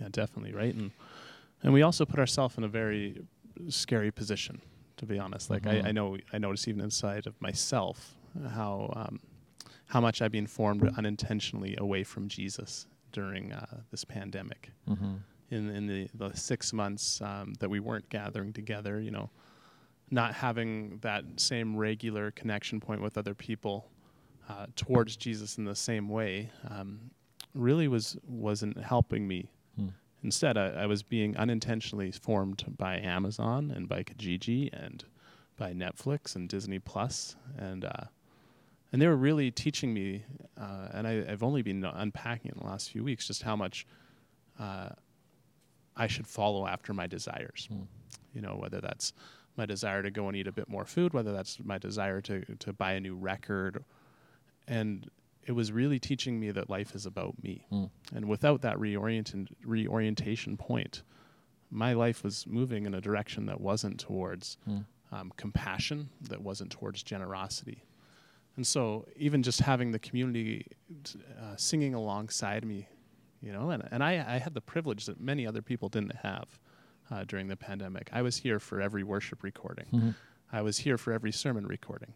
Yeah, 0.00 0.08
definitely, 0.10 0.52
right? 0.52 0.74
And 0.74 0.90
and 1.62 1.72
we 1.72 1.82
also 1.82 2.04
put 2.04 2.18
ourselves 2.18 2.58
in 2.58 2.64
a 2.64 2.68
very 2.68 3.22
scary 3.68 4.10
position, 4.10 4.60
to 4.98 5.06
be 5.06 5.18
honest. 5.18 5.50
Like 5.50 5.62
Mhm. 5.62 5.84
I, 5.84 5.88
I 5.88 5.92
know 5.92 6.16
I 6.32 6.38
notice 6.38 6.68
even 6.68 6.80
inside 6.82 7.26
of 7.26 7.40
myself 7.40 8.14
how 8.50 8.92
um, 8.96 9.20
how 9.86 10.00
much 10.00 10.20
I've 10.22 10.32
been 10.32 10.46
formed 10.46 10.82
unintentionally 10.98 11.76
away 11.78 12.02
from 12.04 12.28
Jesus 12.28 12.86
during 13.12 13.52
uh, 13.52 13.80
this 13.90 14.04
pandemic. 14.04 14.72
Mm-hmm. 14.88 15.14
In 15.50 15.70
in 15.70 15.86
the, 15.86 16.08
the 16.14 16.34
six 16.36 16.72
months 16.72 17.20
um, 17.20 17.54
that 17.60 17.70
we 17.70 17.80
weren't 17.80 18.08
gathering 18.08 18.52
together, 18.52 19.00
you 19.00 19.10
know, 19.10 19.30
not 20.10 20.34
having 20.34 20.98
that 21.02 21.24
same 21.36 21.76
regular 21.76 22.30
connection 22.32 22.80
point 22.80 23.00
with 23.00 23.16
other 23.16 23.34
people 23.34 23.88
uh, 24.48 24.66
towards 24.76 25.16
Jesus 25.16 25.58
in 25.58 25.64
the 25.64 25.74
same 25.74 26.08
way, 26.08 26.50
um, 26.70 27.10
really 27.54 27.88
was 27.88 28.16
wasn't 28.26 28.78
helping 28.78 29.26
me 29.26 29.50
Hmm. 29.76 29.88
Instead, 30.22 30.56
I, 30.56 30.68
I 30.68 30.86
was 30.86 31.02
being 31.02 31.36
unintentionally 31.36 32.10
formed 32.10 32.64
by 32.76 32.98
Amazon 32.98 33.72
and 33.74 33.88
by 33.88 34.02
Kijiji 34.02 34.70
and 34.72 35.04
by 35.56 35.72
Netflix 35.72 36.36
and 36.36 36.48
Disney 36.48 36.78
Plus, 36.78 37.36
and 37.58 37.84
uh, 37.84 38.04
and 38.92 39.00
they 39.00 39.06
were 39.06 39.16
really 39.16 39.50
teaching 39.50 39.92
me. 39.92 40.24
Uh, 40.58 40.88
and 40.92 41.06
I, 41.06 41.24
I've 41.28 41.42
only 41.42 41.62
been 41.62 41.84
unpacking 41.84 42.52
in 42.54 42.60
the 42.60 42.66
last 42.66 42.90
few 42.90 43.04
weeks 43.04 43.26
just 43.26 43.42
how 43.42 43.56
much 43.56 43.86
uh, 44.58 44.90
I 45.96 46.06
should 46.06 46.26
follow 46.26 46.66
after 46.66 46.92
my 46.94 47.06
desires. 47.06 47.68
Hmm. 47.70 47.82
You 48.34 48.42
know, 48.42 48.56
whether 48.56 48.80
that's 48.80 49.12
my 49.56 49.64
desire 49.64 50.02
to 50.02 50.10
go 50.10 50.28
and 50.28 50.36
eat 50.36 50.46
a 50.46 50.52
bit 50.52 50.68
more 50.68 50.84
food, 50.84 51.14
whether 51.14 51.32
that's 51.32 51.58
my 51.62 51.78
desire 51.78 52.20
to 52.22 52.44
to 52.58 52.72
buy 52.72 52.92
a 52.92 53.00
new 53.00 53.14
record, 53.14 53.84
and 54.68 55.10
it 55.44 55.52
was 55.52 55.70
really 55.70 55.98
teaching 56.00 56.40
me 56.40 56.50
that 56.50 56.68
life 56.68 56.94
is 56.94 57.06
about 57.06 57.40
me. 57.42 57.66
Mm. 57.72 57.90
And 58.14 58.28
without 58.28 58.62
that 58.62 58.76
reorient 58.78 59.46
reorientation 59.64 60.56
point, 60.56 61.02
my 61.70 61.92
life 61.92 62.24
was 62.24 62.46
moving 62.46 62.86
in 62.86 62.94
a 62.94 63.00
direction 63.00 63.46
that 63.46 63.60
wasn't 63.60 63.98
towards 64.00 64.56
Mm. 64.68 64.84
um, 65.12 65.32
compassion, 65.36 66.08
that 66.22 66.42
wasn't 66.42 66.70
towards 66.72 67.02
generosity. 67.02 67.84
And 68.56 68.66
so, 68.66 69.06
even 69.16 69.42
just 69.42 69.60
having 69.60 69.92
the 69.92 69.98
community 69.98 70.66
t- 71.04 71.20
uh, 71.40 71.54
singing 71.56 71.94
alongside 71.94 72.64
me, 72.64 72.88
you 73.42 73.52
know, 73.52 73.70
and, 73.70 73.86
and 73.92 74.02
I, 74.02 74.12
I 74.34 74.38
had 74.38 74.54
the 74.54 74.60
privilege 74.62 75.04
that 75.06 75.20
many 75.20 75.46
other 75.46 75.60
people 75.62 75.88
didn't 75.90 76.16
have 76.16 76.58
uh, 77.10 77.24
during 77.24 77.46
the 77.48 77.56
pandemic. 77.56 78.08
I 78.12 78.22
was 78.22 78.38
here 78.38 78.58
for 78.58 78.80
every 78.80 79.04
worship 79.04 79.42
recording, 79.42 79.86
Mm-hmm. 79.92 80.10
I 80.52 80.62
was 80.62 80.78
here 80.78 80.96
for 80.96 81.12
every 81.12 81.32
sermon 81.32 81.66
recording. 81.66 82.14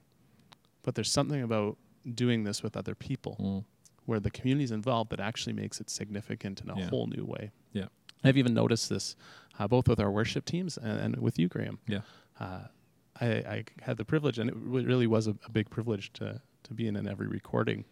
But 0.82 0.94
there's 0.94 1.10
something 1.12 1.42
about 1.42 1.76
doing 2.14 2.44
this 2.44 2.62
with 2.62 2.76
other 2.76 2.94
people 2.94 3.36
Mm. 3.40 3.64
where 4.06 4.20
the 4.20 4.30
community 4.30 4.64
is 4.64 4.70
involved 4.70 5.10
that 5.10 5.20
actually 5.20 5.52
makes 5.52 5.80
it 5.80 5.90
significant 5.90 6.60
in 6.60 6.70
a 6.70 6.78
Yeah. 6.78 6.88
whole 6.88 7.06
new 7.06 7.24
way. 7.24 7.50
Yeah. 7.72 7.86
I've 8.24 8.36
even 8.36 8.54
noticed 8.54 8.88
this 8.88 9.16
uh, 9.58 9.68
both 9.68 9.88
with 9.88 10.00
our 10.00 10.10
worship 10.10 10.44
teams 10.46 10.78
and, 10.78 10.98
and 11.00 11.16
with 11.18 11.38
you, 11.38 11.46
Graham. 11.48 11.78
Yeah. 11.86 12.00
Uh, 12.38 12.66
I, 13.20 13.26
I 13.26 13.64
had 13.82 13.98
the 13.98 14.04
privilege, 14.04 14.38
and 14.38 14.48
it 14.48 14.56
re- 14.56 14.84
really 14.84 15.06
was 15.06 15.26
a, 15.26 15.36
a 15.44 15.50
big 15.50 15.68
privilege 15.68 16.12
to, 16.14 16.40
to 16.62 16.74
be 16.74 16.86
in, 16.88 16.96
in 16.96 17.06
every 17.06 17.26
recording. 17.28 17.84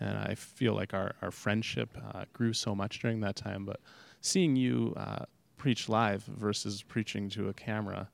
And 0.00 0.18
I 0.18 0.34
feel 0.34 0.74
like 0.74 0.92
our, 0.94 1.14
our 1.22 1.30
friendship 1.30 1.96
uh, 2.12 2.24
grew 2.32 2.52
so 2.52 2.74
much 2.74 2.98
during 2.98 3.20
that 3.20 3.36
time. 3.36 3.64
But 3.64 3.78
seeing 4.20 4.56
you 4.56 4.94
uh, 4.96 5.26
preach 5.56 5.88
live 5.88 6.24
versus 6.24 6.82
preaching 6.82 7.28
to 7.30 7.48
a 7.48 7.52
camera, 7.54 8.08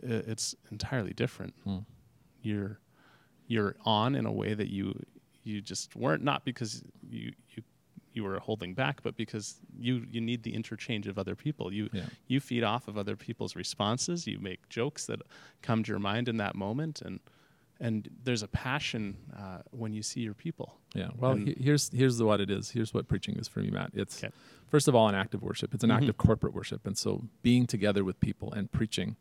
it's 0.00 0.54
entirely 0.70 1.12
different 1.12 1.54
Mm. 1.66 1.84
you're 2.42 2.78
you're 3.52 3.76
on 3.84 4.14
in 4.14 4.24
a 4.26 4.32
way 4.32 4.54
that 4.54 4.68
you 4.76 4.86
you 5.44 5.60
just 5.60 5.94
weren't 5.96 6.22
not 6.22 6.44
because 6.44 6.82
you 7.16 7.32
you 7.54 7.62
you 8.14 8.22
were 8.22 8.38
holding 8.48 8.74
back, 8.74 9.02
but 9.02 9.16
because 9.16 9.46
you 9.86 9.94
you 10.14 10.20
need 10.20 10.42
the 10.42 10.54
interchange 10.54 11.06
of 11.08 11.18
other 11.18 11.34
people. 11.34 11.72
You 11.72 11.88
Yeah. 11.92 12.06
you 12.32 12.40
feed 12.40 12.64
off 12.72 12.88
of 12.88 12.96
other 13.02 13.16
people's 13.16 13.54
responses. 13.56 14.26
You 14.26 14.38
make 14.38 14.60
jokes 14.68 15.06
that 15.06 15.20
come 15.62 15.82
to 15.84 15.88
your 15.92 15.98
mind 16.12 16.28
in 16.28 16.36
that 16.38 16.54
moment, 16.54 17.02
and 17.06 17.20
and 17.80 18.08
there's 18.26 18.42
a 18.44 18.48
passion 18.48 19.16
uh, 19.42 19.58
when 19.72 19.92
you 19.92 20.02
see 20.02 20.20
your 20.20 20.34
people. 20.34 20.68
Yeah. 20.94 21.10
Well, 21.18 21.34
he- 21.36 21.56
here's 21.66 21.84
here's 22.00 22.16
the, 22.18 22.24
what 22.24 22.40
it 22.40 22.50
is. 22.50 22.70
Here's 22.70 22.92
what 22.94 23.08
preaching 23.08 23.34
is 23.36 23.48
for 23.48 23.60
me, 23.60 23.70
Matt. 23.70 23.90
It's 23.94 24.22
Okay. 24.22 24.32
first 24.68 24.86
of 24.88 24.94
all 24.94 25.08
an 25.08 25.14
act 25.22 25.34
of 25.34 25.42
worship. 25.42 25.74
It's 25.74 25.84
an 25.84 25.90
act 25.90 26.04
Mhm. 26.04 26.10
of 26.10 26.16
corporate 26.28 26.54
worship, 26.54 26.86
and 26.86 26.96
so 26.96 27.10
being 27.42 27.66
together 27.66 28.02
with 28.04 28.20
people 28.20 28.48
and 28.52 28.70
preaching 28.70 29.16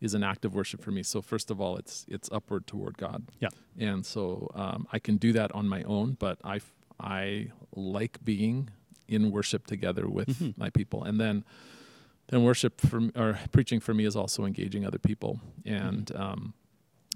is 0.00 0.14
an 0.14 0.22
act 0.22 0.44
of 0.44 0.54
worship 0.54 0.82
for 0.82 0.90
me. 0.90 1.02
So 1.02 1.20
first 1.22 1.50
of 1.50 1.60
all, 1.60 1.76
it's 1.76 2.06
it's 2.08 2.28
upward 2.32 2.66
toward 2.66 2.96
God. 2.98 3.24
Yeah. 3.40 3.48
And 3.78 4.04
so 4.06 4.50
um, 4.54 4.86
I 4.92 4.98
can 4.98 5.16
do 5.18 5.32
that 5.32 5.52
on 5.52 5.68
my 5.68 5.82
own, 5.84 6.16
but 6.18 6.38
I 6.44 6.60
I 6.98 7.48
like 7.74 8.24
being 8.24 8.70
in 9.08 9.30
worship 9.30 9.66
together 9.66 10.08
with 10.08 10.28
Mhm. 10.38 10.56
my 10.58 10.70
people, 10.70 11.02
and 11.04 11.20
then 11.20 11.44
then 12.28 12.42
worship 12.44 12.80
for 12.80 13.10
or 13.16 13.38
preaching 13.52 13.80
for 13.80 13.92
me 13.94 14.04
is 14.04 14.16
also 14.16 14.44
engaging 14.44 14.86
other 14.86 14.98
people 14.98 15.40
and. 15.64 16.06
Mm-hmm. 16.06 16.22
Um, 16.22 16.54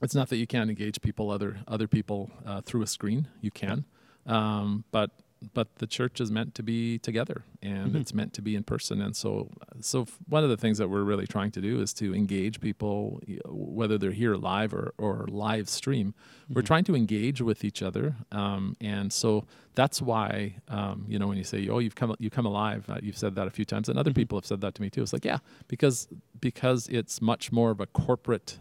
it's 0.02 0.14
not 0.14 0.28
that 0.28 0.36
you 0.36 0.46
can't 0.46 0.68
engage 0.68 1.00
people 1.00 1.30
other 1.30 1.58
other 1.68 1.86
people 1.86 2.30
uh, 2.44 2.60
through 2.60 2.82
a 2.82 2.86
screen. 2.86 3.28
You 3.40 3.52
can, 3.52 3.84
um, 4.26 4.84
but 4.90 5.10
but 5.52 5.74
the 5.76 5.86
church 5.86 6.20
is 6.20 6.30
meant 6.30 6.54
to 6.54 6.62
be 6.62 6.98
together, 6.98 7.44
and 7.62 7.92
Mhm. 7.92 8.00
it's 8.00 8.14
meant 8.14 8.32
to 8.34 8.42
be 8.42 8.54
in 8.56 8.62
person. 8.64 9.00
And 9.02 9.14
so 9.14 9.50
so 9.80 10.06
one 10.28 10.42
of 10.44 10.50
the 10.50 10.56
things 10.56 10.78
that 10.78 10.88
we're 10.88 11.02
really 11.02 11.26
trying 11.26 11.50
to 11.52 11.60
do 11.60 11.80
is 11.80 11.92
to 11.94 12.14
engage 12.14 12.60
people, 12.60 13.20
whether 13.46 13.98
they're 13.98 14.12
here 14.12 14.36
live 14.36 14.72
or 14.72 14.94
or 14.98 15.26
live 15.28 15.68
stream. 15.68 16.14
We're 16.48 16.62
Mhm. 16.62 16.66
trying 16.66 16.84
to 16.84 16.94
engage 16.96 17.40
with 17.42 17.64
each 17.64 17.82
other, 17.82 18.16
um, 18.32 18.76
and 18.80 19.12
so 19.12 19.46
that's 19.74 20.00
why 20.00 20.56
um, 20.68 21.04
you 21.08 21.18
know 21.18 21.26
when 21.28 21.36
you 21.38 21.44
say 21.44 21.68
oh 21.68 21.78
you've 21.80 21.94
come 21.96 22.14
you 22.18 22.30
come 22.30 22.46
alive, 22.46 22.88
uh, 22.88 22.98
you've 23.02 23.18
said 23.18 23.34
that 23.34 23.46
a 23.46 23.50
few 23.50 23.64
times, 23.64 23.88
and 23.88 23.98
other 23.98 24.12
Mhm. 24.12 24.16
people 24.16 24.38
have 24.38 24.46
said 24.46 24.60
that 24.60 24.74
to 24.76 24.82
me 24.82 24.88
too. 24.90 25.02
It's 25.02 25.12
like 25.12 25.24
yeah, 25.24 25.38
because 25.68 26.08
because 26.40 26.88
it's 26.88 27.20
much 27.20 27.50
more 27.52 27.70
of 27.70 27.80
a 27.80 27.86
corporate 27.86 28.58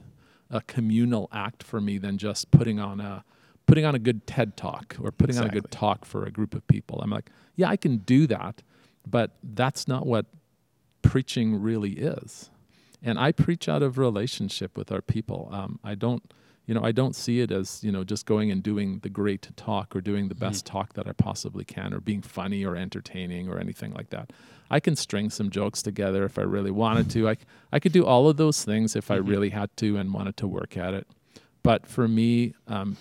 a 0.50 0.62
communal 0.62 1.28
act 1.32 1.64
for 1.64 1.82
me 1.82 1.98
than 1.98 2.18
just 2.18 2.52
putting 2.52 2.80
on 2.80 3.00
a 3.00 3.24
putting 3.66 3.86
on 3.86 3.96
a 3.96 4.00
good 4.00 4.26
TED 4.28 4.58
talk 4.58 4.96
or 5.02 5.12
putting 5.12 5.38
on 5.38 5.46
a 5.46 5.50
good 5.50 5.72
talk 5.72 6.06
for 6.06 6.26
a 6.26 6.32
group 6.32 6.54
of 6.54 6.68
people. 6.68 7.00
I'm 7.02 7.10
like, 7.10 7.30
yeah, 7.56 7.70
I 7.70 7.78
can 7.78 7.98
do 7.98 8.28
that, 8.28 8.62
but 9.08 9.32
that's 9.44 9.88
not 9.88 10.06
what 10.06 10.26
preaching 11.02 11.62
really 11.62 11.92
is. 11.92 12.50
And 13.02 13.20
I 13.20 13.32
preach 13.32 13.68
out 13.68 13.84
of 13.84 13.98
relationship 13.98 14.78
with 14.78 14.92
our 14.92 15.02
people. 15.02 15.50
Um, 15.52 15.80
I 15.84 15.96
don't, 15.96 16.24
you 16.66 16.74
know, 16.74 16.84
I 16.84 16.94
don't 16.94 17.16
see 17.16 17.42
it 17.42 17.52
as 17.52 17.84
you 17.84 17.92
know 17.92 18.04
just 18.06 18.26
going 18.26 18.50
and 18.52 18.64
doing 18.64 19.00
the 19.00 19.10
great 19.10 19.50
talk 19.58 19.94
or 19.96 20.00
doing 20.02 20.30
the 20.30 20.36
best 20.36 20.66
talk 20.66 20.94
that 20.94 21.08
I 21.08 21.12
possibly 21.12 21.66
can 21.66 21.94
or 21.94 22.00
being 22.00 22.22
funny 22.22 22.64
or 22.66 22.78
entertaining 22.78 23.50
or 23.50 23.60
anything 23.60 23.94
like 23.94 24.10
that. 24.12 24.32
I 24.72 24.80
can 24.80 24.96
string 24.96 25.30
some 25.30 25.50
jokes 25.50 25.82
together 25.82 26.24
if 26.24 26.40
I 26.40 26.44
really 26.44 26.72
wanted 26.72 27.10
to. 27.12 27.30
I, 27.30 27.38
I 27.74 27.80
could 27.80 27.92
do 27.92 28.06
all 28.06 28.30
of 28.30 28.38
those 28.38 28.64
things 28.64 28.96
if 28.96 29.12
I 29.12 29.20
Mhm. 29.20 29.28
really 29.28 29.50
had 29.50 29.76
to 29.78 29.98
and 29.98 30.14
wanted 30.14 30.38
to 30.38 30.48
work 30.48 30.78
at 30.78 30.94
it. 30.94 31.06
But 31.64 31.86
for 31.86 32.08
me, 32.08 32.54
um, 32.68 32.96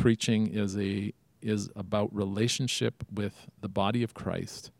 preaching 0.00 0.48
is 0.48 0.76
a 0.76 1.12
is 1.42 1.70
about 1.74 2.14
relationship 2.14 3.04
with 3.12 3.46
the 3.60 3.68
body 3.68 4.02
of 4.02 4.12
Christ. 4.14 4.70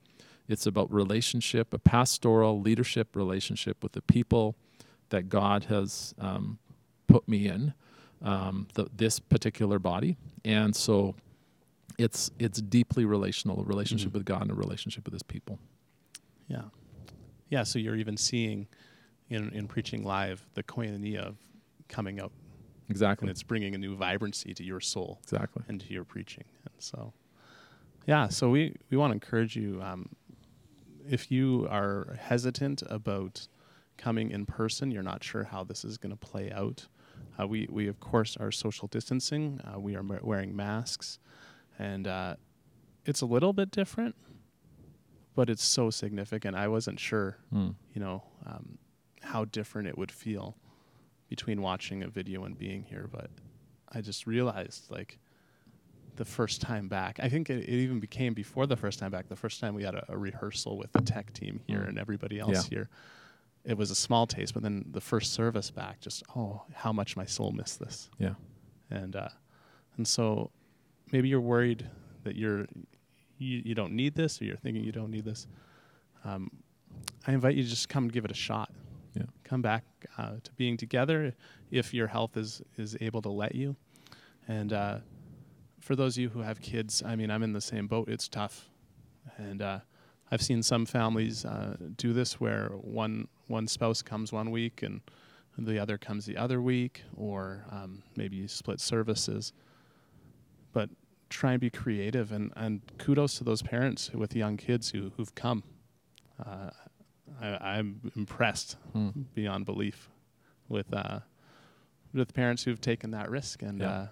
It's 0.48 0.66
about 0.66 0.92
relationship, 0.92 1.72
a 1.72 1.78
pastoral 1.78 2.60
leadership 2.60 3.14
relationship 3.16 3.82
with 3.82 3.92
the 3.92 4.02
people 4.02 4.56
that 5.10 5.28
God 5.28 5.64
has 5.64 6.14
um, 6.18 6.58
put 7.06 7.26
me 7.28 7.46
in, 7.46 7.72
um, 8.22 8.66
the, 8.74 8.86
this 8.94 9.18
particular 9.20 9.78
body, 9.78 10.16
and 10.44 10.74
so 10.76 11.14
it's 11.98 12.30
it's 12.38 12.60
deeply 12.60 13.04
relational, 13.04 13.60
a 13.60 13.64
relationship 13.64 14.10
Mhm. 14.10 14.14
with 14.14 14.24
God 14.24 14.42
and 14.42 14.50
a 14.50 14.54
relationship 14.54 15.04
with 15.04 15.12
His 15.14 15.22
people. 15.22 15.58
Yeah. 16.48 16.64
Yeah. 17.48 17.62
So 17.64 17.78
you're 17.78 17.96
even 17.96 18.16
seeing 18.16 18.66
in, 19.28 19.50
in 19.50 19.68
preaching 19.68 20.02
live 20.02 20.46
the 20.54 20.62
koinonia 20.62 21.20
of 21.20 21.36
coming 21.88 22.20
out 22.20 22.32
Exactly. 22.90 23.24
and 23.26 23.30
it's 23.30 23.42
bringing 23.42 23.74
a 23.74 23.78
new 23.78 23.94
vibrancy 23.96 24.52
to 24.54 24.64
your 24.64 24.80
soul 24.80 25.18
exactly. 25.22 25.62
and 25.68 25.80
to 25.80 25.92
your 25.92 26.04
preaching. 26.04 26.44
And 26.64 26.74
so, 26.78 27.12
yeah, 28.06 28.28
so 28.28 28.50
we, 28.50 28.74
we 28.90 28.96
want 28.96 29.10
to 29.10 29.14
encourage 29.14 29.56
you 29.56 29.80
um, 29.82 30.08
if 31.08 31.30
you 31.30 31.66
are 31.70 32.16
hesitant 32.20 32.82
about 32.88 33.46
coming 33.96 34.30
in 34.30 34.46
person, 34.46 34.90
you're 34.90 35.02
not 35.02 35.22
sure 35.22 35.44
how 35.44 35.62
this 35.64 35.84
is 35.84 35.98
going 35.98 36.10
to 36.10 36.16
play 36.16 36.50
out. 36.52 36.86
Uh, 37.40 37.46
we, 37.46 37.66
we, 37.70 37.86
of 37.86 38.00
course, 38.00 38.36
are 38.38 38.50
social 38.50 38.88
distancing, 38.88 39.60
uh, 39.64 39.78
we 39.78 39.94
are 39.96 40.02
ma- 40.02 40.18
wearing 40.22 40.54
masks, 40.56 41.18
and 41.78 42.06
uh, 42.06 42.34
it's 43.06 43.20
a 43.22 43.26
little 43.26 43.52
bit 43.52 43.70
different, 43.70 44.14
but 45.34 45.48
it's 45.48 45.64
so 45.64 45.90
significant. 45.90 46.56
I 46.56 46.68
wasn't 46.68 46.98
sure 47.00 47.38
Mm. 47.54 47.74
you 47.94 48.00
know, 48.00 48.22
um, 48.46 48.78
how 49.22 49.44
different 49.44 49.86
it 49.88 49.96
would 49.98 50.10
feel 50.10 50.56
between 51.30 51.62
watching 51.62 52.02
a 52.02 52.08
video 52.08 52.44
and 52.44 52.58
being 52.58 52.82
here. 52.82 53.08
But 53.10 53.30
I 53.90 54.02
just 54.02 54.26
realized, 54.26 54.90
like, 54.90 55.18
the 56.16 56.24
first 56.26 56.60
time 56.60 56.88
back, 56.88 57.18
I 57.22 57.28
think 57.30 57.48
it, 57.48 57.60
it 57.62 57.68
even 57.70 58.00
became 58.00 58.34
before 58.34 58.66
the 58.66 58.76
first 58.76 58.98
time 58.98 59.10
back, 59.10 59.28
the 59.28 59.36
first 59.36 59.58
time 59.60 59.74
we 59.74 59.84
had 59.84 59.94
a, 59.94 60.04
a 60.12 60.18
rehearsal 60.18 60.76
with 60.76 60.92
the 60.92 61.00
tech 61.00 61.32
team 61.32 61.60
here 61.66 61.78
Mm. 61.80 61.88
and 61.88 61.98
everybody 61.98 62.38
else 62.38 62.66
here. 62.66 62.90
It 63.64 63.76
was 63.78 63.90
a 63.90 63.94
small 63.94 64.26
taste, 64.26 64.52
but 64.54 64.62
then 64.62 64.84
the 64.90 65.00
first 65.00 65.32
service 65.32 65.70
back, 65.70 66.00
just 66.00 66.22
oh, 66.36 66.62
how 66.74 66.92
much 66.92 67.16
my 67.16 67.24
soul 67.26 67.52
missed 67.52 67.78
this, 67.78 68.10
Yeah. 68.18 68.34
and 68.90 69.14
uh, 69.16 69.28
and 69.96 70.06
so 70.08 70.50
maybe 71.12 71.28
you're 71.28 71.40
worried 71.42 71.86
that 72.24 72.36
you're 72.36 72.66
you, 73.38 73.62
you 73.64 73.74
don't 73.74 73.92
need 73.92 74.14
this, 74.14 74.40
or 74.42 74.44
you're 74.46 74.56
thinking 74.56 74.82
you 74.84 74.92
don't 74.92 75.10
need 75.10 75.24
this. 75.24 75.46
Um, 76.24 76.50
I 77.26 77.32
invite 77.32 77.54
you 77.54 77.62
to 77.62 77.68
just 77.68 77.88
come 77.88 78.08
give 78.08 78.24
it 78.24 78.30
a 78.30 78.34
shot. 78.48 78.70
Yeah. 79.14 79.24
Come 79.44 79.62
back 79.62 79.84
uh, 80.18 80.36
to 80.42 80.52
being 80.56 80.76
together 80.76 81.34
if 81.70 81.92
your 81.92 82.06
health 82.06 82.36
is 82.36 82.62
is 82.76 82.96
able 83.00 83.22
to 83.22 83.30
let 83.30 83.54
you. 83.54 83.76
And 84.48 84.72
uh, 84.72 84.98
for 85.80 85.96
those 85.96 86.16
of 86.16 86.22
you 86.22 86.28
who 86.28 86.40
have 86.40 86.60
kids, 86.60 87.02
I 87.04 87.16
mean, 87.16 87.30
I'm 87.30 87.42
in 87.42 87.52
the 87.52 87.60
same 87.60 87.86
boat. 87.86 88.08
It's 88.08 88.28
tough, 88.28 88.68
and 89.36 89.62
uh, 89.62 89.80
I've 90.30 90.42
seen 90.42 90.62
some 90.62 90.86
families 90.86 91.44
uh, 91.44 91.76
do 91.96 92.12
this 92.12 92.40
where 92.40 92.68
one 92.68 93.28
one 93.48 93.66
spouse 93.66 94.02
comes 94.02 94.32
one 94.32 94.50
week 94.50 94.82
and 94.82 95.00
the 95.58 95.78
other 95.78 95.98
comes 95.98 96.24
the 96.26 96.36
other 96.36 96.62
week, 96.62 97.02
or 97.16 97.64
um, 97.70 98.02
maybe 98.16 98.36
you 98.36 98.48
split 98.48 98.80
services. 98.80 99.52
But 100.72 100.88
try 101.28 101.52
and 101.52 101.60
be 101.60 101.70
creative, 101.70 102.32
and, 102.32 102.52
and 102.56 102.80
kudos 102.98 103.38
to 103.38 103.44
those 103.44 103.62
parents 103.62 104.10
with 104.12 104.34
young 104.34 104.56
kids 104.56 104.90
who 104.90 105.12
who've 105.16 105.34
come. 105.34 105.64
Uh, 106.44 106.70
I, 107.40 107.78
I'm 107.78 108.12
impressed 108.16 108.76
Mm. 108.94 109.24
beyond 109.34 109.64
belief 109.66 110.08
with 110.68 110.92
uh, 110.92 111.20
with 112.12 112.34
parents 112.34 112.64
who've 112.64 112.80
taken 112.80 113.10
that 113.12 113.30
risk, 113.30 113.62
and 113.62 113.80
Yeah. 113.80 113.88
uh, 113.90 114.06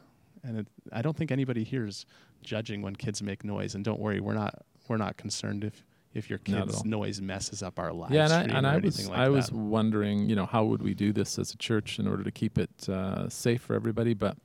and 0.45 0.59
it, 0.59 0.67
I 0.93 1.03
don't 1.03 1.17
think 1.17 1.31
anybody 1.33 1.65
here 1.65 1.85
is 1.87 2.07
judging 2.43 2.81
when 2.83 2.95
kids 2.97 3.23
make 3.23 3.45
noise. 3.45 3.75
And 3.75 3.85
don't 3.85 4.01
worry, 4.01 4.21
we're 4.21 4.35
not 4.35 4.65
we're 4.89 4.97
not 4.97 5.17
concerned 5.17 5.65
if 5.65 5.85
if 6.15 6.31
your 6.31 6.39
kids' 6.39 6.85
noise 6.85 7.21
messes 7.21 7.63
up 7.63 7.79
our 7.79 7.93
live 7.93 8.11
yeah, 8.11 8.25
and 8.25 8.53
I, 8.53 8.59
and 8.59 8.67
I 8.67 8.79
was 8.79 9.07
like 9.09 9.19
I 9.19 9.25
that. 9.27 9.33
was 9.33 9.53
wondering, 9.53 10.29
you 10.29 10.35
know, 10.37 10.47
how 10.47 10.65
would 10.65 10.83
we 10.83 10.95
do 10.95 11.13
this 11.13 11.39
as 11.39 11.53
a 11.53 11.57
church 11.59 11.99
in 11.99 12.07
order 12.09 12.25
to 12.25 12.31
keep 12.31 12.57
it 12.59 12.89
uh, 12.89 13.29
safe 13.29 13.61
for 13.63 13.75
everybody? 13.75 14.15
But 14.15 14.37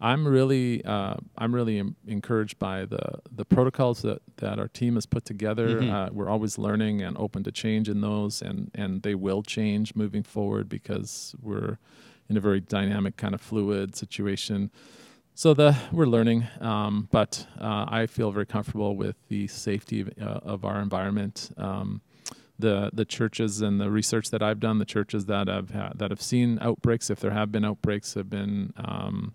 I'm 0.00 0.26
really 0.28 0.84
uh, 0.84 1.14
I'm 1.38 1.54
really 1.54 1.78
em- 1.78 1.96
encouraged 2.06 2.58
by 2.58 2.84
the 2.84 3.20
the 3.34 3.44
protocols 3.44 4.02
that, 4.02 4.20
that 4.36 4.58
our 4.58 4.68
team 4.68 4.94
has 4.94 5.06
put 5.06 5.24
together. 5.24 5.80
Mhm. 5.80 5.90
Uh, 5.90 6.10
we're 6.12 6.28
always 6.28 6.58
learning 6.58 7.02
and 7.02 7.16
open 7.18 7.42
to 7.44 7.52
change 7.52 7.88
in 7.88 8.00
those, 8.02 8.42
and 8.42 8.70
and 8.74 9.02
they 9.02 9.14
will 9.14 9.42
change 9.42 9.94
moving 9.94 10.22
forward 10.22 10.68
because 10.68 11.34
we're 11.40 11.78
in 12.28 12.36
a 12.36 12.40
very 12.40 12.60
dynamic 12.60 13.16
kind 13.16 13.34
of 13.34 13.40
fluid 13.40 13.96
situation. 13.96 14.70
So 15.34 15.54
the 15.54 15.76
we're 15.92 16.06
learning, 16.06 16.46
um, 16.60 17.08
but 17.10 17.46
uh, 17.60 17.86
I 17.88 18.06
feel 18.06 18.30
very 18.32 18.46
comfortable 18.46 18.96
with 18.96 19.16
the 19.28 19.46
safety 19.48 20.00
of, 20.02 20.10
uh, 20.20 20.40
of 20.42 20.64
our 20.64 20.80
environment. 20.80 21.50
Um, 21.56 22.00
the 22.58 22.90
the 22.92 23.04
churches 23.04 23.60
and 23.60 23.78
the 23.80 23.90
research 23.90 24.30
that 24.30 24.42
I've 24.42 24.60
done, 24.60 24.78
the 24.78 24.86
churches 24.86 25.26
that 25.26 25.48
have 25.48 25.70
ha- 25.70 25.92
that 25.94 26.10
have 26.10 26.22
seen 26.22 26.58
outbreaks, 26.60 27.10
if 27.10 27.20
there 27.20 27.32
have 27.32 27.50
been 27.52 27.64
outbreaks, 27.64 28.14
have 28.14 28.28
been 28.30 28.72
um, 28.76 29.34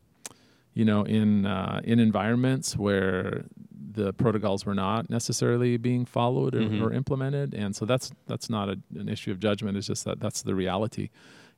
you 0.74 0.86
know 0.86 1.04
in 1.04 1.46
uh, 1.46 1.82
in 1.84 2.00
environments 2.00 2.76
where 2.78 3.46
the 3.94 4.14
protocols 4.14 4.66
were 4.66 4.74
not 4.76 5.10
necessarily 5.10 5.76
being 5.76 6.06
followed 6.06 6.56
or, 6.56 6.62
Mhm. 6.62 6.82
or 6.82 6.94
implemented, 6.94 7.54
and 7.54 7.76
so 7.76 7.86
that's 7.86 8.12
that's 8.28 8.50
not 8.50 8.70
a, 8.70 8.80
an 8.98 9.10
issue 9.10 9.32
of 9.32 9.40
judgment. 9.40 9.78
It's 9.78 9.88
just 9.88 10.06
that 10.06 10.20
that's 10.20 10.42
the 10.44 10.56
reality. 10.56 11.10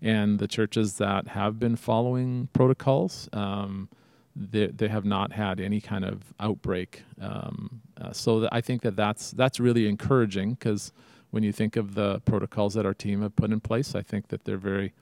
And 0.02 0.40
the 0.40 0.48
churches 0.48 0.98
that 0.98 1.28
have 1.30 1.60
been 1.60 1.76
following 1.76 2.50
protocols, 2.54 3.30
um, 3.34 3.88
they 4.36 4.68
they 4.68 4.88
have 4.88 5.06
not 5.06 5.32
had 5.34 5.60
any 5.62 5.80
kind 5.80 6.04
of 6.04 6.34
outbreak. 6.40 7.04
Um, 7.22 7.82
uh, 8.02 8.12
so 8.12 8.40
that 8.42 8.50
I 8.52 8.62
think 8.62 8.82
that 8.82 8.96
that's 8.96 9.32
that's 9.32 9.60
really 9.60 9.88
encouraging 9.88 10.56
because 10.56 10.92
when 11.30 11.44
you 11.44 11.52
think 11.52 11.76
of 11.78 11.94
the 11.96 12.20
protocols 12.26 12.74
that 12.74 12.86
our 12.86 12.94
team 12.96 13.22
have 13.22 13.36
put 13.36 13.52
in 13.52 13.60
place, 13.60 13.94
I 13.96 14.02
think 14.02 14.28
that 14.30 14.44
they're 14.46 14.58
very 14.58 14.94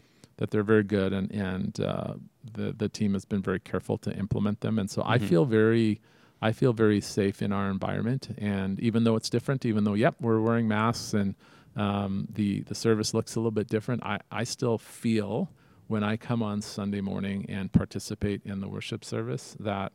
that 0.41 0.49
they're 0.49 0.63
very 0.63 0.82
good, 0.84 1.13
and 1.13 1.32
and 1.32 1.80
uh, 1.80 2.15
the 2.54 2.73
the 2.73 2.89
team 2.89 3.13
has 3.13 3.25
been 3.25 3.43
very 3.43 3.60
careful 3.60 3.99
to 3.99 4.12
implement 4.17 4.62
them. 4.62 4.80
And 4.80 4.89
so 4.89 5.04
I 5.06 5.19
Mhm. 5.19 5.21
feel 5.30 5.45
very, 5.45 6.01
I 6.41 6.51
feel 6.51 6.73
very 6.73 6.99
safe 6.99 7.43
in 7.43 7.51
our 7.51 7.69
environment. 7.69 8.34
And 8.39 8.80
even 8.80 9.04
though 9.04 9.15
it's 9.15 9.30
different, 9.30 9.65
even 9.67 9.84
though 9.84 9.93
yep, 9.93 10.15
we're 10.19 10.41
wearing 10.41 10.67
masks 10.67 11.13
and 11.13 11.36
um, 11.75 12.27
the 12.34 12.62
the 12.62 12.73
service 12.73 13.13
looks 13.13 13.36
a 13.36 13.39
little 13.39 13.51
bit 13.62 13.67
different, 13.67 14.01
I 14.04 14.17
I 14.32 14.43
still 14.43 14.80
feel 14.80 15.51
when 15.86 16.04
I 16.04 16.17
come 16.17 16.41
on 16.41 16.62
Sunday 16.63 17.01
morning 17.01 17.45
and 17.47 17.71
participate 17.71 18.41
in 18.43 18.62
the 18.62 18.67
worship 18.67 19.06
service 19.06 19.56
that 19.60 19.91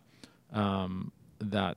um, 0.52 1.10
that 1.40 1.76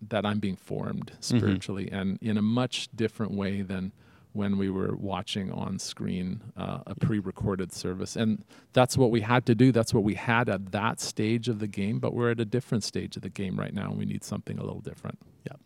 that 0.00 0.24
I'm 0.24 0.38
being 0.38 0.56
formed 0.56 1.12
spiritually 1.20 1.90
and 1.92 2.18
in 2.22 2.38
a 2.38 2.42
much 2.42 2.88
different 2.96 3.32
way 3.32 3.60
than 3.60 3.92
when 4.34 4.58
we 4.58 4.68
were 4.70 4.94
watching 4.96 5.50
on 5.52 5.78
screen 5.78 6.40
uh, 6.56 6.78
a 6.86 6.94
pre-recorded 6.94 7.72
service 7.72 8.14
and 8.16 8.44
that's 8.72 8.96
what 8.96 9.10
we 9.10 9.20
had 9.22 9.44
to 9.46 9.54
do 9.54 9.72
that's 9.72 9.92
what 9.94 10.04
we 10.04 10.14
had 10.14 10.48
at 10.48 10.70
that 10.72 11.00
stage 11.00 11.48
of 11.48 11.58
the 11.58 11.66
game 11.66 11.98
but 11.98 12.14
we're 12.14 12.30
at 12.30 12.38
a 12.40 12.44
different 12.44 12.84
stage 12.84 13.16
of 13.16 13.22
the 13.22 13.28
game 13.30 13.58
right 13.58 13.74
now 13.74 13.88
and 13.90 13.98
we 13.98 14.04
need 14.04 14.22
something 14.22 14.58
a 14.58 14.62
little 14.62 14.80
different 14.80 15.18
yep 15.44 15.58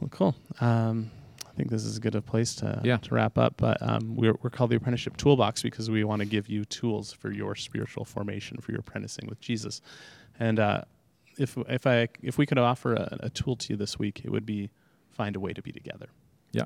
Well, 0.00 0.08
cool. 0.10 0.34
Um, 0.60 1.10
I 1.46 1.54
think 1.54 1.68
this 1.70 1.82
is 1.84 1.92
as 1.92 1.98
good 1.98 2.14
a 2.14 2.22
place 2.22 2.54
to 2.56 2.80
Yeah. 2.82 2.96
to 2.96 3.14
wrap 3.14 3.36
up. 3.38 3.54
But 3.56 3.76
um, 3.82 4.16
we're 4.16 4.34
we're 4.42 4.50
called 4.50 4.70
the 4.70 4.76
Apprenticeship 4.76 5.16
Toolbox 5.16 5.62
because 5.62 5.90
we 5.90 6.02
want 6.02 6.20
to 6.20 6.26
give 6.26 6.48
you 6.48 6.64
tools 6.64 7.12
for 7.12 7.30
your 7.30 7.54
spiritual 7.54 8.04
formation, 8.04 8.58
for 8.58 8.72
your 8.72 8.80
apprenticing 8.80 9.28
with 9.28 9.38
Jesus. 9.40 9.80
And 10.40 10.58
uh, 10.58 10.82
if 11.38 11.56
if 11.68 11.86
I 11.86 12.08
if 12.22 12.38
we 12.38 12.46
could 12.46 12.58
offer 12.58 12.94
a, 12.94 13.18
a 13.24 13.30
tool 13.30 13.54
to 13.56 13.72
you 13.74 13.76
this 13.76 13.98
week, 13.98 14.22
it 14.24 14.30
would 14.30 14.46
be 14.46 14.70
find 15.10 15.36
a 15.36 15.40
way 15.40 15.52
to 15.52 15.62
be 15.62 15.72
together. 15.72 16.08
Yeah. 16.52 16.64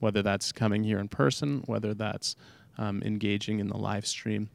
Whether 0.00 0.22
that's 0.22 0.52
coming 0.52 0.84
here 0.84 0.98
in 0.98 1.08
person, 1.08 1.62
whether 1.66 1.94
that's 1.94 2.36
um, 2.78 3.02
engaging 3.04 3.58
in 3.58 3.68
the 3.68 3.76
live 3.76 4.06
stream. 4.06 4.48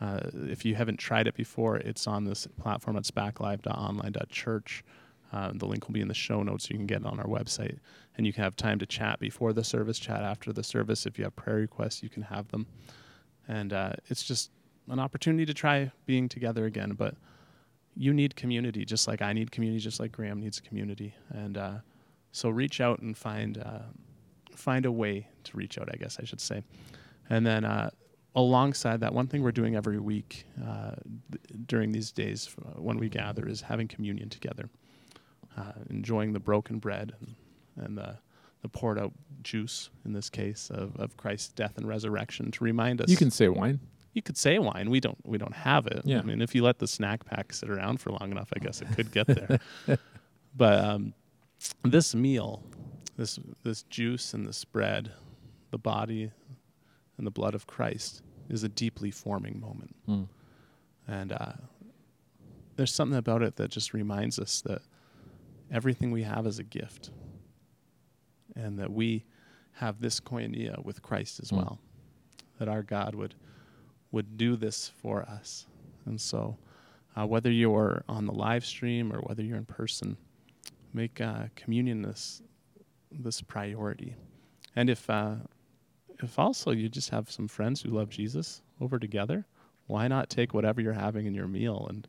Uh, 0.00 0.20
if 0.34 0.64
you 0.64 0.74
haven't 0.74 0.98
tried 0.98 1.26
it 1.26 1.34
before, 1.34 1.76
it's 1.76 2.06
on 2.06 2.24
this 2.24 2.46
platform. 2.58 2.96
It's 2.96 3.10
backlive.online.church. 3.10 4.84
Uh, 5.32 5.52
the 5.54 5.66
link 5.66 5.86
will 5.86 5.92
be 5.92 6.00
in 6.00 6.08
the 6.08 6.14
show 6.14 6.42
notes. 6.42 6.70
You 6.70 6.76
can 6.76 6.86
get 6.86 7.00
it 7.00 7.06
on 7.06 7.18
our 7.18 7.26
website, 7.26 7.78
and 8.16 8.26
you 8.26 8.32
can 8.32 8.44
have 8.44 8.56
time 8.56 8.78
to 8.78 8.86
chat 8.86 9.18
before 9.18 9.52
the 9.52 9.64
service, 9.64 9.98
chat 9.98 10.22
after 10.22 10.52
the 10.52 10.62
service. 10.62 11.06
If 11.06 11.18
you 11.18 11.24
have 11.24 11.34
prayer 11.36 11.56
requests, 11.56 12.02
you 12.02 12.08
can 12.08 12.22
have 12.22 12.48
them, 12.48 12.66
and 13.48 13.72
uh, 13.72 13.92
it's 14.08 14.22
just 14.22 14.50
an 14.88 15.00
opportunity 15.00 15.44
to 15.46 15.54
try 15.54 15.90
being 16.06 16.28
together 16.28 16.64
again. 16.64 16.92
But 16.92 17.16
you 17.96 18.14
need 18.14 18.36
community, 18.36 18.84
just 18.84 19.08
like 19.08 19.20
I 19.20 19.32
need 19.32 19.50
community, 19.50 19.80
just 19.80 19.98
like 19.98 20.12
Graham 20.12 20.40
needs 20.40 20.60
community, 20.60 21.14
and 21.30 21.58
uh, 21.58 21.74
so 22.30 22.48
reach 22.48 22.80
out 22.80 23.00
and 23.00 23.16
find 23.16 23.58
uh, 23.58 23.80
find 24.58 24.86
a 24.86 24.92
way 24.92 25.28
to 25.44 25.56
reach 25.56 25.78
out. 25.78 25.88
I 25.92 25.96
guess 25.96 26.18
I 26.20 26.24
should 26.24 26.40
say, 26.40 26.62
and 27.30 27.46
then 27.46 27.64
uh, 27.64 27.90
alongside 28.34 29.00
that, 29.00 29.12
one 29.12 29.26
thing 29.26 29.42
we're 29.42 29.52
doing 29.52 29.74
every 29.74 29.98
week 29.98 30.44
uh, 30.64 30.92
th- 31.32 31.66
during 31.66 31.92
these 31.92 32.12
days 32.12 32.54
when 32.76 32.98
we 32.98 33.08
gather 33.08 33.48
is 33.48 33.62
having 33.62 33.88
communion 33.88 34.28
together, 34.28 34.68
uh, 35.56 35.72
enjoying 35.90 36.32
the 36.32 36.40
broken 36.40 36.78
bread 36.78 37.14
and, 37.20 37.34
and 37.84 37.98
the, 37.98 38.18
the 38.62 38.68
poured 38.68 38.98
out 38.98 39.12
juice, 39.42 39.90
in 40.04 40.12
this 40.12 40.28
case, 40.28 40.70
of, 40.70 40.94
of 40.96 41.16
Christ's 41.16 41.48
death 41.48 41.78
and 41.78 41.88
resurrection 41.88 42.50
to 42.52 42.64
remind 42.64 43.00
us. 43.00 43.08
you 43.08 43.16
can 43.16 43.30
say 43.30 43.48
wine 43.48 43.80
you 44.12 44.22
could 44.22 44.38
say 44.38 44.58
wine. 44.58 44.88
We 44.88 44.98
don't 44.98 45.18
we 45.24 45.36
don't 45.36 45.52
have 45.52 45.86
it. 45.86 46.00
Yeah. 46.06 46.20
I 46.20 46.22
mean, 46.22 46.40
if 46.40 46.54
you 46.54 46.64
let 46.64 46.78
the 46.78 46.88
snack 46.88 47.26
pack 47.26 47.52
sit 47.52 47.68
around 47.68 48.00
for 48.00 48.12
long 48.12 48.32
enough, 48.32 48.48
I 48.56 48.60
guess 48.60 48.80
it 48.80 48.88
could 48.96 49.12
get 49.12 49.26
there. 49.26 49.60
but 50.56 50.82
um, 50.82 51.12
this 51.82 52.14
meal, 52.14 52.64
this 53.16 53.38
this 53.62 53.82
juice 53.84 54.34
and 54.34 54.46
this 54.46 54.64
bread, 54.64 55.12
the 55.70 55.78
body 55.78 56.30
and 57.18 57.26
the 57.26 57.30
blood 57.30 57.54
of 57.54 57.66
Christ, 57.66 58.22
is 58.48 58.62
a 58.62 58.68
deeply 58.68 59.10
forming 59.10 59.58
moment. 59.60 59.96
Mm. 60.08 60.28
And 61.08 61.32
uh, 61.32 61.52
there's 62.76 62.92
something 62.92 63.16
about 63.18 63.42
it 63.42 63.56
that 63.56 63.70
just 63.70 63.94
reminds 63.94 64.38
us 64.38 64.60
that 64.62 64.82
everything 65.70 66.10
we 66.10 66.22
have 66.24 66.46
is 66.46 66.58
a 66.58 66.62
gift, 66.64 67.10
and 68.54 68.78
that 68.78 68.92
we 68.92 69.24
have 69.72 70.00
this 70.00 70.20
koinonia 70.20 70.82
with 70.84 71.02
Christ 71.02 71.40
as 71.42 71.50
Mm. 71.50 71.56
well. 71.58 71.78
That 72.58 72.68
our 72.68 72.82
God 72.82 73.14
would 73.14 73.34
would 74.12 74.36
do 74.38 74.56
this 74.56 74.88
for 74.88 75.22
us, 75.22 75.66
and 76.06 76.18
so 76.20 76.56
uh, 77.16 77.26
whether 77.26 77.50
you're 77.50 78.02
on 78.08 78.24
the 78.26 78.32
live 78.32 78.64
stream 78.64 79.12
or 79.12 79.18
whether 79.20 79.42
you're 79.42 79.58
in 79.58 79.64
person, 79.66 80.16
make 80.94 81.20
uh, 81.20 81.44
communion 81.54 82.02
this 82.02 82.40
this 83.18 83.40
priority. 83.42 84.14
And 84.74 84.90
if 84.90 85.08
uh, 85.10 85.36
if 86.22 86.38
also 86.38 86.70
you 86.70 86.88
just 86.88 87.10
have 87.10 87.30
some 87.30 87.48
friends 87.48 87.82
who 87.82 87.90
love 87.90 88.08
Jesus 88.08 88.62
over 88.80 88.98
together, 88.98 89.46
why 89.86 90.08
not 90.08 90.30
take 90.30 90.54
whatever 90.54 90.80
you're 90.80 90.92
having 90.92 91.26
in 91.26 91.34
your 91.34 91.48
meal 91.48 91.86
and 91.88 92.06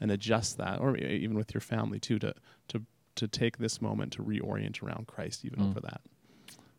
and 0.00 0.10
adjust 0.10 0.58
that, 0.58 0.80
or 0.80 0.96
even 0.96 1.36
with 1.36 1.54
your 1.54 1.60
family 1.60 1.98
too, 1.98 2.18
to 2.18 2.34
to 2.68 2.82
to 3.16 3.28
take 3.28 3.58
this 3.58 3.80
moment 3.80 4.12
to 4.12 4.22
reorient 4.22 4.82
around 4.82 5.06
Christ 5.06 5.44
even 5.44 5.60
Mm. 5.60 5.70
over 5.70 5.80
that. 5.80 6.00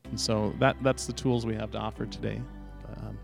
And 0.06 0.20
so 0.20 0.54
that 0.60 0.76
that's 0.84 1.06
the 1.08 1.14
tools 1.14 1.46
we 1.46 1.56
have 1.56 1.72
to 1.72 1.78
offer 1.80 2.06
today. 2.06 2.42
Um, 2.98 3.18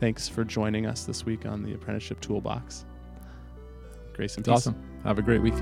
thanks 0.00 0.28
for 0.28 0.42
joining 0.44 0.86
us 0.86 1.04
this 1.04 1.24
week 1.24 1.46
on 1.46 1.62
the 1.62 1.74
Apprenticeship 1.74 2.20
Toolbox. 2.20 2.84
Grace 4.14 4.36
and 4.36 4.40
it's 4.46 4.48
peace. 4.48 4.66
awesome 4.68 4.76
have 5.04 5.18
a 5.18 5.22
great 5.22 5.42
week 5.42 5.54